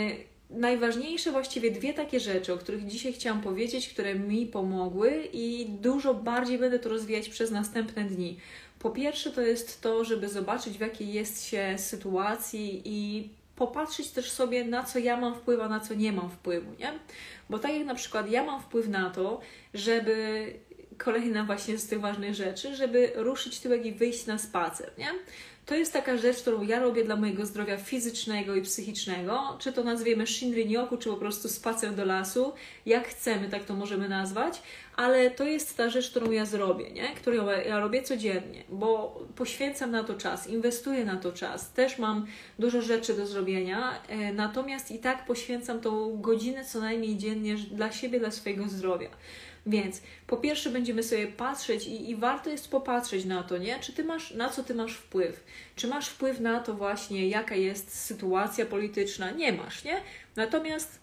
najważniejsze 0.50 1.32
właściwie 1.32 1.70
dwie 1.70 1.94
takie 1.94 2.20
rzeczy, 2.20 2.52
o 2.52 2.58
których 2.58 2.86
dzisiaj 2.86 3.12
chciałam 3.12 3.40
powiedzieć, 3.40 3.88
które 3.88 4.14
mi 4.14 4.46
pomogły 4.46 5.28
i 5.32 5.66
dużo 5.68 6.14
bardziej 6.14 6.58
będę 6.58 6.78
to 6.78 6.88
rozwijać 6.88 7.28
przez 7.28 7.50
następne 7.50 8.04
dni. 8.04 8.38
Po 8.78 8.90
pierwsze, 8.90 9.30
to 9.30 9.40
jest 9.40 9.80
to, 9.80 10.04
żeby 10.04 10.28
zobaczyć, 10.28 10.78
w 10.78 10.80
jakiej 10.80 11.12
jest 11.12 11.46
się 11.46 11.74
sytuacji 11.78 12.82
i 12.84 13.28
popatrzeć 13.58 14.10
też 14.10 14.30
sobie, 14.30 14.64
na 14.64 14.84
co 14.84 14.98
ja 14.98 15.16
mam 15.16 15.34
wpływ, 15.34 15.60
a 15.60 15.68
na 15.68 15.80
co 15.80 15.94
nie 15.94 16.12
mam 16.12 16.30
wpływu, 16.30 16.74
nie? 16.78 16.92
Bo 17.50 17.58
tak 17.58 17.72
jak 17.72 17.86
na 17.86 17.94
przykład 17.94 18.30
ja 18.30 18.44
mam 18.44 18.62
wpływ 18.62 18.88
na 18.88 19.10
to, 19.10 19.40
żeby 19.74 20.52
kolejna 20.98 21.44
właśnie 21.44 21.78
z 21.78 21.88
tych 21.88 22.00
ważnych 22.00 22.34
rzeczy, 22.34 22.76
żeby 22.76 23.12
ruszyć 23.14 23.60
tyłek 23.60 23.86
i 23.86 23.92
wyjść 23.92 24.26
na 24.26 24.38
spacer, 24.38 24.92
nie? 24.98 25.08
To 25.68 25.74
jest 25.74 25.92
taka 25.92 26.16
rzecz, 26.16 26.36
którą 26.36 26.62
ja 26.62 26.80
robię 26.80 27.04
dla 27.04 27.16
mojego 27.16 27.46
zdrowia 27.46 27.76
fizycznego 27.76 28.54
i 28.54 28.62
psychicznego, 28.62 29.56
czy 29.58 29.72
to 29.72 29.84
nazwiemy 29.84 30.24
Shinrin-yoku, 30.24 30.98
czy 30.98 31.08
po 31.08 31.16
prostu 31.16 31.48
spacer 31.48 31.94
do 31.94 32.04
lasu, 32.04 32.52
jak 32.86 33.08
chcemy, 33.08 33.48
tak 33.48 33.64
to 33.64 33.74
możemy 33.74 34.08
nazwać, 34.08 34.62
ale 34.96 35.30
to 35.30 35.44
jest 35.44 35.76
ta 35.76 35.90
rzecz, 35.90 36.10
którą 36.10 36.30
ja 36.30 36.44
zrobię, 36.44 36.90
nie? 36.90 37.14
którą 37.14 37.46
ja 37.46 37.80
robię 37.80 38.02
codziennie, 38.02 38.64
bo 38.68 39.20
poświęcam 39.36 39.90
na 39.90 40.04
to 40.04 40.14
czas, 40.14 40.46
inwestuję 40.46 41.04
na 41.04 41.16
to 41.16 41.32
czas, 41.32 41.72
też 41.72 41.98
mam 41.98 42.26
dużo 42.58 42.82
rzeczy 42.82 43.14
do 43.14 43.26
zrobienia, 43.26 44.02
e, 44.08 44.32
natomiast 44.32 44.90
i 44.90 44.98
tak 44.98 45.26
poświęcam 45.26 45.80
tą 45.80 46.20
godzinę 46.20 46.64
co 46.64 46.80
najmniej 46.80 47.16
dziennie 47.16 47.56
dla 47.56 47.92
siebie, 47.92 48.20
dla 48.20 48.30
swojego 48.30 48.68
zdrowia. 48.68 49.08
Więc 49.68 50.02
po 50.26 50.36
pierwsze 50.36 50.70
będziemy 50.70 51.02
sobie 51.02 51.26
patrzeć 51.26 51.86
i, 51.86 52.10
i 52.10 52.16
warto 52.16 52.50
jest 52.50 52.70
popatrzeć 52.70 53.24
na 53.24 53.42
to, 53.42 53.58
nie? 53.58 53.80
Czy 53.80 53.92
ty 53.92 54.04
masz, 54.04 54.30
na 54.34 54.48
co 54.48 54.62
ty 54.64 54.74
masz 54.74 54.94
wpływ? 54.94 55.44
Czy 55.76 55.88
masz 55.88 56.08
wpływ 56.08 56.40
na 56.40 56.60
to 56.60 56.74
właśnie, 56.74 57.28
jaka 57.28 57.54
jest 57.54 57.94
sytuacja 57.94 58.66
polityczna? 58.66 59.30
Nie 59.30 59.52
masz, 59.52 59.84
nie? 59.84 60.00
Natomiast, 60.36 60.98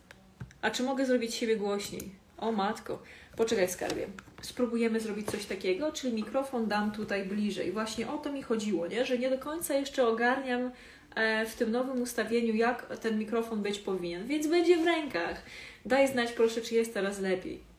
a 0.61 0.71
czy 0.71 0.83
mogę 0.83 1.05
zrobić 1.05 1.35
siebie 1.35 1.57
głośniej? 1.57 2.09
O 2.37 2.51
matko, 2.51 3.01
poczekaj 3.37 3.69
skarbie. 3.69 4.07
Spróbujemy 4.41 4.99
zrobić 4.99 5.31
coś 5.31 5.45
takiego, 5.45 5.91
czyli 5.91 6.13
mikrofon 6.13 6.67
dam 6.67 6.91
tutaj 6.91 7.25
bliżej. 7.25 7.71
Właśnie 7.71 8.07
o 8.07 8.17
to 8.17 8.31
mi 8.31 8.43
chodziło, 8.43 8.87
nie? 8.87 9.05
Że 9.05 9.17
nie 9.17 9.29
do 9.29 9.37
końca 9.37 9.73
jeszcze 9.73 10.07
ogarniam 10.07 10.71
e, 11.15 11.45
w 11.45 11.55
tym 11.55 11.71
nowym 11.71 12.01
ustawieniu, 12.01 12.55
jak 12.55 12.97
ten 12.97 13.19
mikrofon 13.19 13.61
być 13.61 13.79
powinien, 13.79 14.27
więc 14.27 14.47
będzie 14.47 14.77
w 14.77 14.85
rękach. 14.85 15.41
Daj 15.85 16.07
znać 16.07 16.31
proszę, 16.31 16.61
czy 16.61 16.75
jest 16.75 16.93
teraz 16.93 17.19
lepiej. 17.19 17.74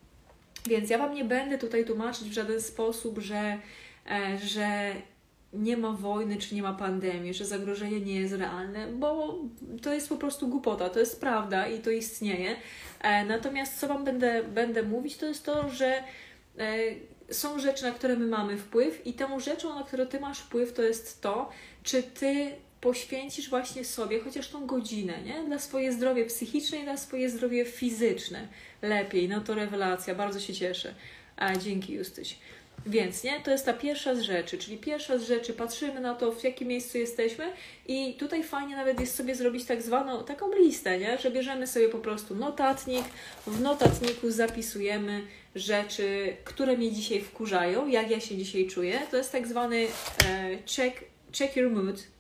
Więc 0.69 0.91
ja 0.91 0.99
Wam 0.99 1.15
nie 1.15 1.25
będę 1.25 1.59
tutaj 1.59 1.85
tłumaczyć 1.85 2.29
w 2.29 2.33
żaden 2.33 2.63
sposób, 2.63 3.19
że, 3.19 3.59
e, 4.11 4.39
że 4.45 4.95
nie 5.53 5.77
ma 5.77 5.93
wojny 5.93 6.37
czy 6.37 6.55
nie 6.55 6.63
ma 6.63 6.73
pandemii, 6.73 7.35
że 7.35 7.45
zagrożenie 7.45 8.01
nie 8.01 8.21
jest 8.21 8.35
realne, 8.35 8.87
bo 8.87 9.39
to 9.83 9.95
jest 9.95 10.09
po 10.09 10.17
prostu 10.17 10.49
głupota, 10.49 10.89
to 10.89 11.01
jest 11.01 11.21
prawda 11.21 11.67
i 11.69 11.79
to 11.79 11.91
istnieje. 11.91 12.57
E, 13.01 13.25
natomiast 13.25 13.79
co 13.79 13.89
Wam 13.89 14.05
będę, 14.05 14.43
będę 14.45 14.83
mówić, 14.83 15.17
to 15.17 15.27
jest 15.27 15.45
to, 15.45 15.69
że 15.69 16.03
e, 16.59 16.79
są 17.31 17.59
rzeczy, 17.59 17.85
na 17.85 17.91
które 17.91 18.17
my 18.17 18.27
mamy 18.27 18.57
wpływ 18.57 19.07
i 19.07 19.13
tą 19.13 19.41
rzeczą, 19.41 19.75
na 19.75 19.85
którą 19.85 20.07
Ty 20.07 20.21
masz 20.21 20.39
wpływ, 20.39 20.73
to 20.73 20.83
jest 20.83 21.23
to, 21.23 21.51
czy 21.83 22.03
Ty 22.03 22.51
poświęcisz 22.87 23.51
właśnie 23.51 23.85
sobie 23.85 24.21
chociaż 24.21 24.49
tą 24.49 24.67
godzinę, 24.67 25.23
nie? 25.23 25.45
Dla 25.47 25.59
swoje 25.59 25.93
zdrowie 25.93 26.27
psychiczne 26.27 26.79
i 26.79 26.83
dla 26.83 26.97
swoje 26.97 27.31
zdrowie 27.31 27.65
fizyczne. 27.65 28.49
Lepiej, 28.83 29.29
no 29.29 29.41
to 29.41 29.55
rewelacja, 29.55 30.15
bardzo 30.15 30.41
się 30.41 30.55
cieszę. 30.55 30.95
A, 31.37 31.57
dzięki 31.57 31.93
Justyś. 31.93 32.39
Więc, 32.87 33.25
nie, 33.25 33.41
to 33.41 33.51
jest 33.51 33.65
ta 33.65 33.73
pierwsza 33.73 34.15
z 34.15 34.21
rzeczy, 34.21 34.59
czyli 34.59 34.79
pierwsza 34.79 35.19
z 35.19 35.23
rzeczy, 35.23 35.53
patrzymy 35.53 36.01
na 36.01 36.15
to, 36.15 36.33
w 36.33 36.45
jakim 36.45 36.69
miejscu 36.69 36.99
jesteśmy. 36.99 37.45
I 37.87 38.15
tutaj 38.15 38.43
fajnie 38.45 38.77
nawet 38.77 39.01
jest 39.01 39.15
sobie 39.15 39.35
zrobić 39.35 39.65
tak 39.65 39.83
zwaną, 39.83 40.25
taką 40.25 40.55
listę, 40.55 40.99
nie, 40.99 41.19
że 41.19 41.31
bierzemy 41.31 41.67
sobie 41.67 41.89
po 41.89 41.99
prostu 41.99 42.35
notatnik, 42.35 43.05
w 43.47 43.61
notatniku 43.61 44.31
zapisujemy 44.31 45.23
rzeczy, 45.55 46.37
które 46.45 46.77
mnie 46.77 46.93
dzisiaj 46.93 47.21
wkurzają, 47.21 47.89
jak 47.89 48.11
ja 48.11 48.21
się 48.21 48.37
dzisiaj 48.37 48.67
czuję, 48.67 49.01
to 49.11 49.17
jest 49.17 49.33
tak 49.33 49.47
zwany 49.47 49.87
e, 50.27 50.59
check, 50.77 51.05
check 51.39 51.57
your 51.57 51.71
mood, 51.71 52.16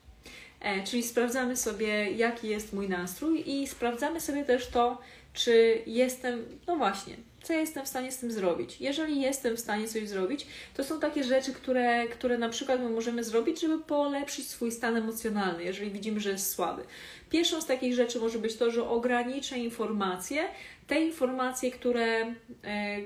czyli 0.85 1.03
sprawdzamy 1.03 1.57
sobie, 1.57 2.13
jaki 2.13 2.49
jest 2.49 2.73
mój 2.73 2.89
nastrój 2.89 3.51
i 3.51 3.67
sprawdzamy 3.67 4.21
sobie 4.21 4.45
też 4.45 4.67
to, 4.67 4.99
czy 5.33 5.83
jestem, 5.87 6.45
no 6.67 6.77
właśnie, 6.77 7.17
co 7.43 7.53
ja 7.53 7.61
jestem 7.61 7.85
w 7.85 7.89
stanie 7.89 8.13
z 8.13 8.19
tym 8.19 8.33
zrobić. 8.33 8.81
Jeżeli 8.81 9.21
jestem 9.21 9.57
w 9.57 9.61
stanie 9.61 9.89
coś 9.89 10.09
zrobić, 10.09 10.47
to 10.75 10.85
są 10.85 11.01
takie 11.01 11.25
rzeczy, 11.25 11.53
które, 11.53 12.09
które 12.09 12.39
na 12.39 12.49
przykład 12.49 12.81
my 12.81 12.91
możemy 12.91 13.25
zrobić, 13.25 13.61
żeby 13.61 13.79
polepszyć 13.79 14.49
swój 14.49 14.73
stan 14.73 14.97
emocjonalny, 14.97 15.65
jeżeli 15.65 15.91
widzimy, 15.91 16.21
że 16.21 16.31
jest 16.31 16.51
słaby. 16.51 16.83
Pierwszą 17.31 17.61
z 17.61 17.67
takich 17.67 17.95
rzeczy 17.95 18.21
może 18.21 18.39
być 18.39 18.57
to, 18.57 18.71
że 18.71 18.89
ograniczę 18.89 19.59
informacje, 19.59 20.49
te 20.87 21.01
informacje, 21.01 21.71
które, 21.71 22.35
e, 22.65 22.99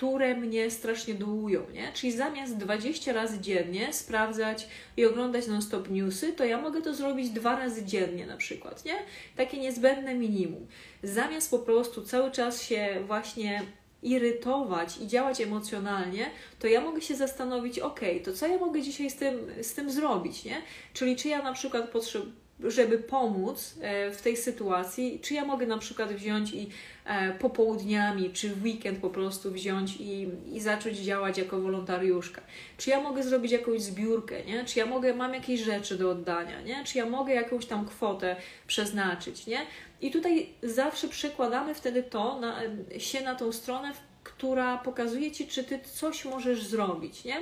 które 0.00 0.36
mnie 0.36 0.70
strasznie 0.70 1.14
dołują, 1.14 1.70
nie? 1.72 1.92
Czyli 1.92 2.12
zamiast 2.12 2.56
20 2.56 3.12
razy 3.12 3.40
dziennie 3.40 3.92
sprawdzać 3.92 4.68
i 4.96 5.06
oglądać 5.06 5.46
non-stop 5.46 5.90
newsy, 5.90 6.32
to 6.32 6.44
ja 6.44 6.60
mogę 6.60 6.82
to 6.82 6.94
zrobić 6.94 7.30
dwa 7.30 7.58
razy 7.58 7.84
dziennie 7.84 8.26
na 8.26 8.36
przykład, 8.36 8.84
nie? 8.84 8.94
Takie 9.36 9.58
niezbędne 9.58 10.14
minimum. 10.14 10.66
Zamiast 11.02 11.50
po 11.50 11.58
prostu 11.58 12.02
cały 12.02 12.30
czas 12.30 12.62
się 12.62 13.02
właśnie 13.06 13.62
irytować 14.02 14.98
i 14.98 15.06
działać 15.06 15.40
emocjonalnie, 15.40 16.30
to 16.58 16.66
ja 16.66 16.80
mogę 16.80 17.00
się 17.00 17.16
zastanowić, 17.16 17.78
ok, 17.78 18.00
to 18.24 18.32
co 18.32 18.46
ja 18.46 18.58
mogę 18.58 18.82
dzisiaj 18.82 19.10
z 19.10 19.16
tym, 19.16 19.34
z 19.62 19.74
tym 19.74 19.90
zrobić, 19.90 20.44
nie? 20.44 20.62
Czyli 20.92 21.16
czy 21.16 21.28
ja 21.28 21.42
na 21.42 21.52
przykład 21.52 21.90
potrzebuję 21.90 22.32
żeby 22.64 22.98
pomóc 22.98 23.74
e, 23.80 24.10
w 24.10 24.22
tej 24.22 24.36
sytuacji, 24.36 25.20
czy 25.22 25.34
ja 25.34 25.44
mogę 25.44 25.66
na 25.66 25.78
przykład 25.78 26.12
wziąć 26.12 26.52
i 26.52 26.68
e, 27.04 27.32
popołudniami, 27.32 28.30
czy 28.30 28.48
w 28.54 28.62
weekend 28.62 28.98
po 28.98 29.10
prostu 29.10 29.50
wziąć 29.50 29.96
i, 30.00 30.28
i 30.52 30.60
zacząć 30.60 30.98
działać 30.98 31.38
jako 31.38 31.60
wolontariuszka. 31.60 32.40
Czy 32.76 32.90
ja 32.90 33.00
mogę 33.00 33.22
zrobić 33.22 33.52
jakąś 33.52 33.82
zbiórkę, 33.82 34.44
nie? 34.44 34.64
Czy 34.64 34.78
ja 34.78 34.86
mogę, 34.86 35.14
mam 35.14 35.34
jakieś 35.34 35.60
rzeczy 35.60 35.98
do 35.98 36.10
oddania, 36.10 36.60
nie? 36.60 36.84
Czy 36.84 36.98
ja 36.98 37.06
mogę 37.06 37.34
jakąś 37.34 37.66
tam 37.66 37.86
kwotę 37.86 38.36
przeznaczyć, 38.66 39.46
nie? 39.46 39.58
I 40.00 40.10
tutaj 40.10 40.48
zawsze 40.62 41.08
przekładamy 41.08 41.74
wtedy 41.74 42.02
to 42.02 42.40
na, 42.40 42.60
się 42.98 43.20
na 43.20 43.34
tą 43.34 43.52
stronę, 43.52 43.92
która 44.24 44.78
pokazuje 44.78 45.30
Ci, 45.30 45.46
czy 45.46 45.64
Ty 45.64 45.80
coś 45.92 46.24
możesz 46.24 46.62
zrobić, 46.62 47.24
nie? 47.24 47.36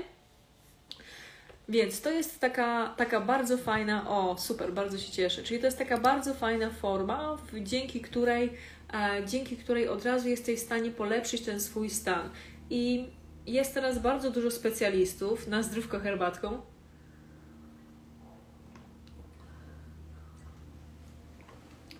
Więc 1.68 2.00
to 2.00 2.10
jest 2.10 2.40
taka, 2.40 2.94
taka 2.96 3.20
bardzo 3.20 3.58
fajna, 3.58 4.10
o 4.10 4.36
super, 4.38 4.72
bardzo 4.72 4.98
się 4.98 5.12
cieszę, 5.12 5.42
czyli 5.42 5.60
to 5.60 5.66
jest 5.66 5.78
taka 5.78 5.98
bardzo 5.98 6.34
fajna 6.34 6.70
forma, 6.70 7.38
dzięki 7.60 8.00
której, 8.00 8.52
e, 8.94 9.26
dzięki 9.26 9.56
której 9.56 9.88
od 9.88 10.04
razu 10.04 10.28
jesteś 10.28 10.60
w 10.60 10.62
stanie 10.62 10.90
polepszyć 10.90 11.40
ten 11.40 11.60
swój 11.60 11.90
stan. 11.90 12.30
I 12.70 13.06
jest 13.46 13.74
teraz 13.74 13.98
bardzo 13.98 14.30
dużo 14.30 14.50
specjalistów 14.50 15.48
na 15.48 15.62
zdrówko 15.62 16.00
herbatką. 16.00 16.60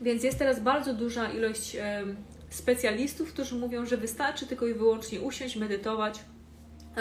Więc 0.00 0.22
jest 0.24 0.38
teraz 0.38 0.60
bardzo 0.60 0.94
duża 0.94 1.32
ilość 1.32 1.76
specjalistów, 2.50 3.32
którzy 3.32 3.54
mówią, 3.54 3.86
że 3.86 3.96
wystarczy 3.96 4.46
tylko 4.46 4.66
i 4.66 4.74
wyłącznie 4.74 5.20
usiąść, 5.20 5.56
medytować, 5.56 6.20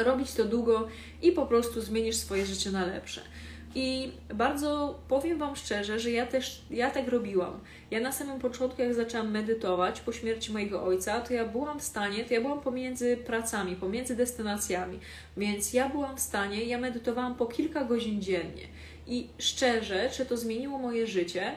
robić 0.04 0.34
to 0.34 0.46
długo 0.46 0.88
i 1.22 1.32
po 1.32 1.46
prostu 1.46 1.82
zmienisz 1.82 2.16
swoje 2.16 2.46
życie 2.46 2.72
na 2.72 2.86
lepsze. 2.86 3.22
I 3.75 4.12
bardzo 4.34 5.00
powiem 5.08 5.38
Wam 5.38 5.56
szczerze, 5.56 6.00
że 6.00 6.12
ja 6.12 6.25
też, 6.25 6.62
ja 6.70 6.92
tak 6.92 7.08
robiłam. 7.08 7.60
Ja 7.92 8.00
na 8.00 8.12
samym 8.12 8.39
początku, 8.39 8.82
jak 8.82 8.94
zaczęłam 8.94 9.32
medytować 9.32 10.01
po 10.01 10.12
śmierci 10.12 10.54
mojego 10.54 10.84
ojca, 10.84 11.22
to 11.22 11.34
ja 11.34 11.46
byłam 11.46 11.80
w 11.80 11.84
stanie, 11.84 12.25
to 12.25 12.34
ja 12.34 12.42
byłam 12.42 12.62
pomiędzy 12.62 13.18
pracami, 13.18 13.75
pomiędzy 13.75 14.16
destynacjami, 14.16 15.00
więc 15.38 15.74
ja 15.74 15.89
byłam 15.89 16.18
w 16.18 16.20
stanie, 16.20 16.63
ja 16.63 16.77
medytowałam 16.77 17.36
po 17.36 17.46
kilka 17.46 17.84
godzin 17.84 18.22
dziennie. 18.22 18.68
I 19.08 19.27
szczerze, 19.38 20.10
czy 20.13 20.25
to 20.25 20.38
zmieniło 20.38 20.77
moje 20.77 21.08
życie? 21.08 21.51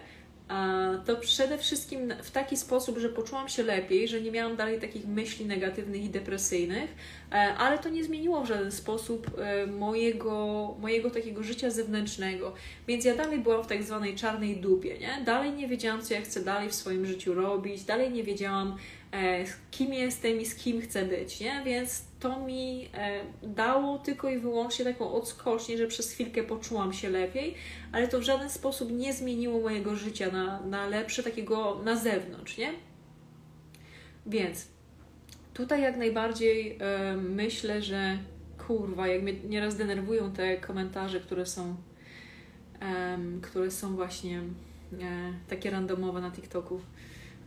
To 1.07 1.17
przede 1.17 1.59
wszystkim 1.59 2.15
w 2.23 2.31
taki 2.31 2.57
sposób, 2.57 2.99
że 2.99 3.09
poczułam 3.09 3.49
się 3.49 3.63
lepiej, 3.63 4.09
że 4.09 4.21
nie 4.21 4.31
miałam 4.31 4.57
dalej 4.57 4.81
takich 4.81 5.07
myśli 5.07 5.47
negatywnych 5.47 6.05
i 6.05 6.09
depresyjnych, 6.09 6.95
e, 7.33 7.35
ale 7.35 7.79
to 7.79 7.89
nie 7.89 8.05
zmieniło 8.05 8.43
w 8.43 8.47
żaden 8.47 8.73
sposób 8.73 9.31
e, 9.39 9.67
mojego, 9.67 10.75
mojego 10.81 11.11
takiego 11.11 11.43
życia 11.43 11.71
zewnętrznego. 11.71 12.53
Więc 12.89 13.05
ja 13.05 13.17
dalej 13.17 13.39
byłam 13.39 13.65
w 13.65 13.67
tak 13.67 13.83
zwanej 13.83 14.17
czarnej 14.17 14.57
dupie, 14.57 14.99
nie? 14.99 15.25
Dalej 15.25 15.53
nie 15.53 15.69
wiedziałam, 15.69 16.03
co 16.03 16.15
ja 16.15 16.21
chcę 16.21 16.41
dalej 16.41 16.69
w 16.69 16.75
swoim 16.75 17.07
życiu 17.07 17.35
robić, 17.35 17.85
dalej 17.85 18.11
nie 18.11 18.25
wiedziałam, 18.25 18.77
kim 19.71 19.95
jestem 19.95 20.41
i 20.41 20.47
z 20.47 20.55
kim 20.55 20.81
chcę 20.81 21.05
być, 21.05 21.41
nie? 21.41 21.63
Więc 21.65 22.05
to 22.21 22.41
mi 22.41 22.89
e, 22.95 23.21
dało 23.43 23.99
tylko 23.99 24.31
i 24.31 24.39
wyłącznie 24.39 24.85
taką 24.85 25.13
odskocznię, 25.13 25.79
że 25.79 25.87
przez 25.87 26.13
chwilkę 26.13 26.43
poczułam 26.43 26.93
się 26.93 27.11
lepiej, 27.11 27.55
ale 27.93 28.09
to 28.09 28.21
w 28.21 28.23
żaden 28.23 28.51
sposób 28.51 28.93
nie 28.93 29.13
zmieniło 29.13 29.61
mojego 29.61 29.97
życia 29.97 30.31
na, 30.31 30.61
na 30.61 30.89
lepsze, 30.89 31.23
takiego 31.23 31.81
na 31.85 31.97
zewnątrz, 31.97 32.59
nie? 32.59 32.73
Więc 34.27 34.69
tutaj 35.55 35.83
jak 35.83 35.97
najbardziej 35.97 36.79
e, 36.81 37.17
myślę, 37.17 37.83
że 37.83 38.19
kurwa, 38.67 39.07
jak 39.07 39.23
mnie 39.23 39.33
nieraz 39.33 39.77
denerwują 39.77 40.33
te 40.33 40.57
komentarze, 40.57 41.21
które 41.21 41.47
są, 41.47 41.77
które 43.43 43.71
są 43.71 43.97
właśnie 43.97 44.43
takie 45.49 45.71
randomowe 45.71 46.21
na 46.21 46.31
TikToku 46.31 46.81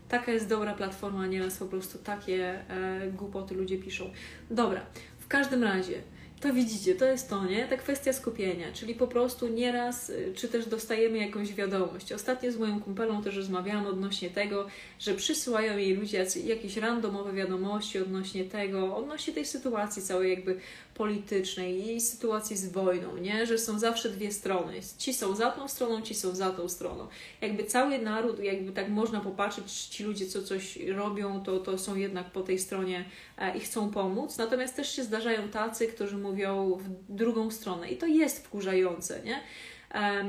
taka 0.10 0.32
jest 0.32 0.48
dobra 0.48 0.74
platforma, 0.74 1.28
nieraz 1.28 1.58
po 1.58 1.66
prostu 1.66 1.98
takie 1.98 2.70
e, 2.70 3.12
głupoty 3.12 3.56
ludzie 3.56 3.78
piszą. 3.78 4.10
Dobra, 4.52 4.82
w 5.20 5.28
każdym 5.28 5.64
razie, 5.64 6.02
to 6.44 6.54
widzicie, 6.54 6.96
to 6.96 7.06
jest 7.06 7.30
to, 7.30 7.46
nie? 7.46 7.68
Ta 7.68 7.78
kwestia 7.78 8.14
skupienia, 8.14 8.72
czyli 8.74 8.96
po 8.96 9.08
prostu 9.08 9.48
nieraz, 9.48 10.10
y, 10.10 10.34
czy 10.36 10.48
też 10.48 10.66
dostajemy 10.66 11.18
jakąś 11.18 11.54
wiadomość. 11.54 12.12
Ostatnio 12.12 12.52
z 12.52 12.58
moją 12.58 12.82
kumpelą 12.82 13.24
też 13.24 13.36
rozmawiałam 13.36 13.86
odnośnie 13.86 14.30
tego, 14.30 14.68
że 15.00 15.14
przysyłają 15.14 15.78
jej 15.78 15.96
ludzie 15.96 16.26
jakieś 16.46 16.78
randomowe 16.78 17.34
wiadomości 17.34 18.00
odnośnie 18.00 18.46
tego, 18.46 18.96
odnośnie 18.96 19.34
tej 19.34 19.46
sytuacji 19.46 20.02
całej 20.02 20.30
jakby 20.30 20.60
politycznej 20.94 21.96
i 21.96 22.02
sytuacji 22.02 22.58
z 22.58 22.72
wojną, 22.72 23.18
nie? 23.18 23.46
Że 23.46 23.58
są 23.58 23.80
zawsze 23.80 24.10
dwie 24.10 24.32
strony. 24.32 24.74
Ci 24.98 25.14
są 25.14 25.36
za 25.36 25.52
tą 25.52 25.68
stroną, 25.68 26.02
ci 26.02 26.16
są 26.16 26.36
za 26.36 26.52
tą 26.52 26.70
stroną. 26.70 27.08
Jakby 27.42 27.64
cały 27.64 28.00
naród, 28.00 28.40
jakby 28.40 28.72
tak 28.72 28.90
można 28.90 29.20
popatrzeć, 29.20 29.72
ci 29.72 30.04
ludzie 30.04 30.26
co 30.26 30.44
coś 30.44 30.78
robią, 30.96 31.44
to, 31.44 31.60
to 31.60 31.78
są 31.78 31.96
jednak 31.96 32.32
po 32.32 32.42
tej 32.42 32.60
stronie 32.60 33.06
e, 33.38 33.58
i 33.58 33.60
chcą 33.60 33.92
pomóc. 33.92 34.38
Natomiast 34.38 34.76
też 34.76 34.96
się 34.96 35.04
zdarzają 35.04 35.50
tacy, 35.50 35.88
którzy 35.88 36.18
mówią 36.18 36.78
w 36.82 37.16
drugą 37.16 37.52
stronę 37.52 37.90
i 37.90 37.98
to 37.98 38.06
jest 38.06 38.46
wkurzające, 38.46 39.22
nie? 39.24 39.40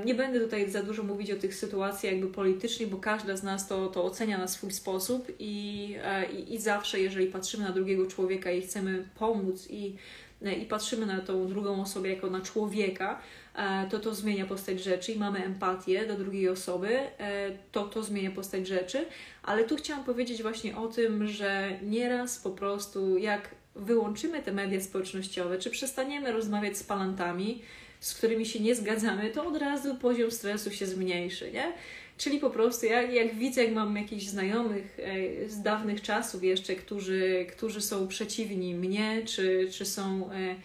Nie 0.04 0.14
będę 0.14 0.40
tutaj 0.40 0.70
za 0.70 0.82
dużo 0.82 1.02
mówić 1.02 1.30
o 1.30 1.36
tych 1.36 1.54
sytuacjach 1.54 2.12
jakby 2.12 2.28
politycznych, 2.28 2.88
bo 2.88 2.96
każda 2.96 3.36
z 3.36 3.42
nas 3.42 3.68
to, 3.68 3.86
to 3.88 4.04
ocenia 4.04 4.38
na 4.38 4.48
swój 4.48 4.70
sposób 4.70 5.32
i, 5.38 5.94
e, 6.02 6.32
i, 6.32 6.54
i 6.54 6.60
zawsze, 6.60 7.00
jeżeli 7.00 7.26
patrzymy 7.26 7.64
na 7.64 7.72
drugiego 7.72 8.06
człowieka 8.06 8.50
i 8.50 8.62
chcemy 8.62 9.08
pomóc 9.18 9.66
i 9.70 9.96
E, 10.33 10.33
i 10.52 10.66
patrzymy 10.66 11.06
na 11.06 11.20
tą 11.20 11.48
drugą 11.48 11.82
osobę 11.82 12.08
jako 12.08 12.30
na 12.30 12.40
człowieka, 12.40 13.20
e, 13.54 13.88
to 13.90 13.98
to 13.98 14.14
zmienia 14.14 14.46
postać 14.46 14.82
rzeczy 14.82 15.12
i 15.12 15.18
mamy 15.18 15.44
empatię 15.44 16.06
do 16.06 16.16
drugiej 16.16 16.48
osoby, 16.48 16.88
e, 16.88 17.50
to 17.72 17.84
to 17.84 18.02
zmienia 18.02 18.30
postać 18.30 18.66
rzeczy. 18.66 19.06
Ale 19.42 19.64
tu 19.64 19.76
chciałam 19.76 20.04
powiedzieć 20.04 20.42
właśnie 20.42 20.76
o 20.76 20.86
tym, 20.86 21.26
że 21.26 21.78
nieraz 21.82 22.38
po 22.38 22.50
prostu 22.50 23.18
jak 23.18 23.50
wyłączymy 23.76 24.42
te 24.42 24.52
media 24.52 24.80
społecznościowe, 24.80 25.58
czy 25.58 25.70
przestaniemy 25.70 26.32
rozmawiać 26.32 26.76
z 26.76 26.82
palantami, 26.82 27.62
z 28.00 28.14
którymi 28.14 28.46
się 28.46 28.60
nie 28.60 28.74
zgadzamy, 28.74 29.30
to 29.30 29.46
od 29.46 29.56
razu 29.56 29.94
poziom 29.94 30.30
stresu 30.30 30.70
się 30.70 30.86
zmniejszy, 30.86 31.52
nie? 31.52 31.72
Czyli 32.16 32.38
po 32.38 32.50
prostu 32.50 32.86
jak, 32.86 33.12
jak 33.12 33.34
widzę, 33.34 33.64
jak 33.64 33.74
mam 33.74 33.96
jakichś 33.96 34.24
znajomych 34.24 34.98
e, 34.98 35.48
z 35.48 35.62
dawnych 35.62 36.02
czasów 36.02 36.44
jeszcze, 36.44 36.76
którzy, 36.76 37.46
którzy 37.52 37.80
są 37.80 38.08
przeciwni 38.08 38.74
mnie, 38.74 39.22
czy, 39.24 39.68
czy 39.72 39.84
są, 39.84 40.30
e, 40.32 40.56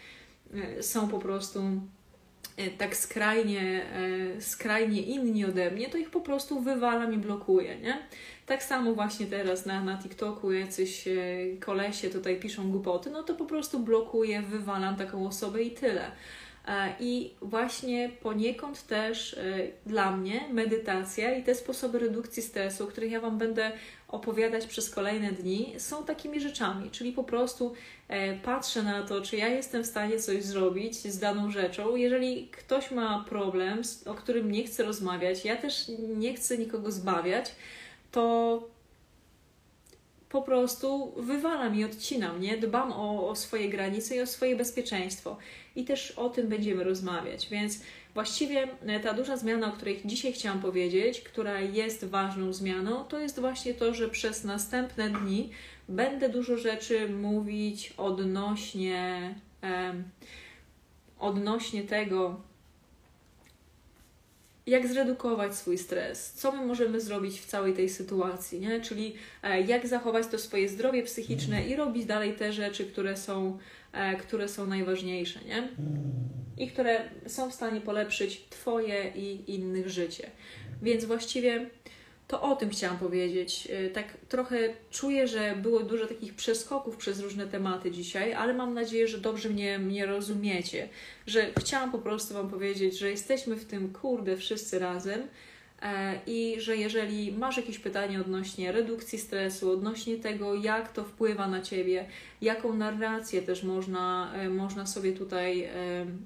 e, 0.77 0.83
są 0.83 1.07
po 1.07 1.19
prostu 1.19 1.61
tak 2.77 2.95
skrajnie, 2.95 3.85
skrajnie 4.39 5.01
inni 5.01 5.45
ode 5.45 5.71
mnie, 5.71 5.89
to 5.89 5.97
ich 5.97 6.09
po 6.09 6.21
prostu 6.21 6.59
wywalam 6.61 7.13
i 7.13 7.17
blokuję, 7.17 7.79
nie? 7.79 7.97
Tak 8.45 8.63
samo 8.63 8.93
właśnie 8.93 9.25
teraz 9.25 9.65
na, 9.65 9.83
na 9.83 9.97
TikToku 9.97 10.51
jacyś 10.51 11.05
kolesie 11.59 12.09
tutaj 12.09 12.39
piszą 12.39 12.71
głupoty, 12.71 13.09
no 13.09 13.23
to 13.23 13.35
po 13.35 13.45
prostu 13.45 13.79
blokuję, 13.79 14.41
wywalam 14.41 14.95
taką 14.95 15.27
osobę 15.27 15.63
i 15.63 15.71
tyle. 15.71 16.11
E, 16.67 16.93
I 16.99 17.33
właśnie 17.41 18.09
poniekąd 18.21 18.87
też 18.87 19.33
e, 19.33 19.39
dla 19.85 20.11
mnie 20.11 20.41
medytacja 20.51 21.35
i 21.35 21.43
te 21.43 21.55
sposoby 21.55 21.99
redukcji 21.99 22.43
stresu, 22.43 22.83
o 22.83 22.87
których 22.87 23.11
ja 23.11 23.21
Wam 23.21 23.37
będę 23.37 23.71
opowiadać 24.07 24.67
przez 24.67 24.89
kolejne 24.89 25.31
dni, 25.31 25.75
są 25.77 26.05
takimi 26.05 26.39
rzeczami. 26.39 26.91
Czyli 26.91 27.11
po 27.11 27.23
prostu 27.23 27.73
e, 28.07 28.37
patrzę 28.37 28.83
na 28.83 29.03
to, 29.03 29.21
czy 29.21 29.37
ja 29.37 29.47
jestem 29.47 29.83
w 29.83 29.87
stanie 29.87 30.19
coś 30.19 30.43
zrobić 30.43 30.95
z 30.95 31.19
daną 31.19 31.51
rzeczą. 31.51 31.95
Jeżeli 31.95 32.47
ktoś 32.47 32.91
ma 32.91 33.25
problem, 33.29 33.81
o 34.05 34.13
którym 34.13 34.51
nie 34.51 34.63
chce 34.63 34.83
rozmawiać, 34.83 35.45
ja 35.45 35.55
też 35.55 35.91
nie 36.17 36.33
chcę 36.33 36.57
nikogo 36.57 36.91
zbawiać, 36.91 37.51
to 38.11 38.78
po 40.29 40.41
prostu 40.41 41.13
wywalam 41.17 41.75
i 41.75 41.83
odcinam, 41.83 42.41
nie? 42.41 42.57
Dbam 42.57 42.91
o, 42.91 43.29
o 43.29 43.35
swoje 43.35 43.69
granice 43.69 44.15
i 44.15 44.21
o 44.21 44.27
swoje 44.27 44.55
bezpieczeństwo. 44.55 45.37
I 45.75 45.85
też 45.85 46.11
o 46.11 46.29
tym 46.29 46.47
będziemy 46.47 46.83
rozmawiać. 46.83 47.49
Więc 47.49 47.79
właściwie 48.13 48.67
e, 48.85 48.99
ta 48.99 49.13
duża 49.13 49.37
zmiana, 49.37 49.67
o 49.67 49.71
której 49.71 50.01
dzisiaj 50.05 50.33
chciałam 50.33 50.59
powiedzieć, 50.61 51.21
która 51.21 51.59
jest 51.61 52.05
ważną 52.05 52.53
zmianą, 52.53 53.03
to 53.03 53.19
jest 53.19 53.39
właśnie 53.39 53.73
to, 53.73 53.93
że 53.93 54.09
przez 54.09 54.43
następne 54.43 55.09
dni 55.09 55.49
będę 55.89 56.29
dużo 56.29 56.57
rzeczy 56.57 57.09
mówić 57.09 57.93
odnośnie, 57.97 59.35
odnośnie 61.19 61.83
tego, 61.83 62.41
jak 64.69 64.87
zredukować 64.87 65.55
swój 65.55 65.77
stres, 65.77 66.33
co 66.33 66.51
my 66.51 66.65
możemy 66.65 67.01
zrobić 67.01 67.39
w 67.39 67.45
całej 67.45 67.73
tej 67.73 67.89
sytuacji, 67.89 68.59
nie? 68.59 68.81
czyli 68.81 69.13
e, 69.43 69.61
jak 69.61 69.87
zachować 69.87 70.27
to 70.27 70.39
swoje 70.39 70.69
zdrowie 70.69 71.03
psychiczne 71.03 71.67
i 71.67 71.75
robić 71.75 72.05
dalej 72.05 72.33
te 72.33 72.53
rzeczy, 72.53 72.85
które 72.85 73.17
są, 73.17 73.57
e, 73.93 74.15
które 74.15 74.47
są 74.47 74.67
najważniejsze 74.67 75.39
nie? 75.45 75.69
i 76.57 76.67
które 76.67 77.09
są 77.27 77.51
w 77.51 77.53
stanie 77.53 77.81
polepszyć 77.81 78.45
Twoje 78.49 79.11
i 79.15 79.55
innych 79.55 79.89
życie. 79.89 80.29
Więc 80.81 81.05
właściwie 81.05 81.69
to 82.29 82.41
o 82.41 82.55
tym 82.55 82.69
chciałam 82.69 82.97
powiedzieć. 82.97 83.67
Y, 83.87 83.89
tak 83.89 84.05
trochę 84.29 84.57
czuję, 84.91 85.27
że 85.27 85.55
było 85.61 85.79
dużo 85.79 86.07
takich 86.07 86.35
przeskoków 86.35 86.97
przez 86.97 87.19
różne 87.19 87.47
tematy 87.47 87.91
dzisiaj, 87.91 88.33
ale 88.33 88.53
mam 88.53 88.73
nadzieję, 88.73 89.07
że 89.07 89.17
dobrze 89.17 89.49
mnie, 89.49 89.79
mnie 89.79 90.05
rozumiecie. 90.05 90.89
Że 91.27 91.51
chciałam 91.59 91.91
po 91.91 91.99
prostu 91.99 92.33
Wam 92.33 92.49
powiedzieć, 92.49 92.99
że 92.99 93.09
jesteśmy 93.09 93.55
w 93.55 93.65
tym 93.65 93.93
kurde 93.93 94.37
wszyscy 94.37 94.79
razem 94.79 95.27
E, 95.81 96.19
i 96.27 96.55
że 96.61 96.77
jeżeli 96.77 97.31
masz 97.31 97.57
jakieś 97.57 97.79
pytanie 97.79 98.21
odnośnie 98.21 98.71
redukcji 98.71 99.19
stresu, 99.19 99.71
odnośnie 99.71 100.17
tego, 100.17 100.55
jak 100.55 100.93
to 100.93 101.03
wpływa 101.03 101.47
na 101.47 101.61
ciebie, 101.61 102.05
jaką 102.41 102.73
narrację 102.73 103.41
też 103.41 103.63
można, 103.63 104.33
e, 104.35 104.49
można 104.49 104.85
sobie 104.85 105.13
tutaj 105.13 105.63
e, 105.63 105.71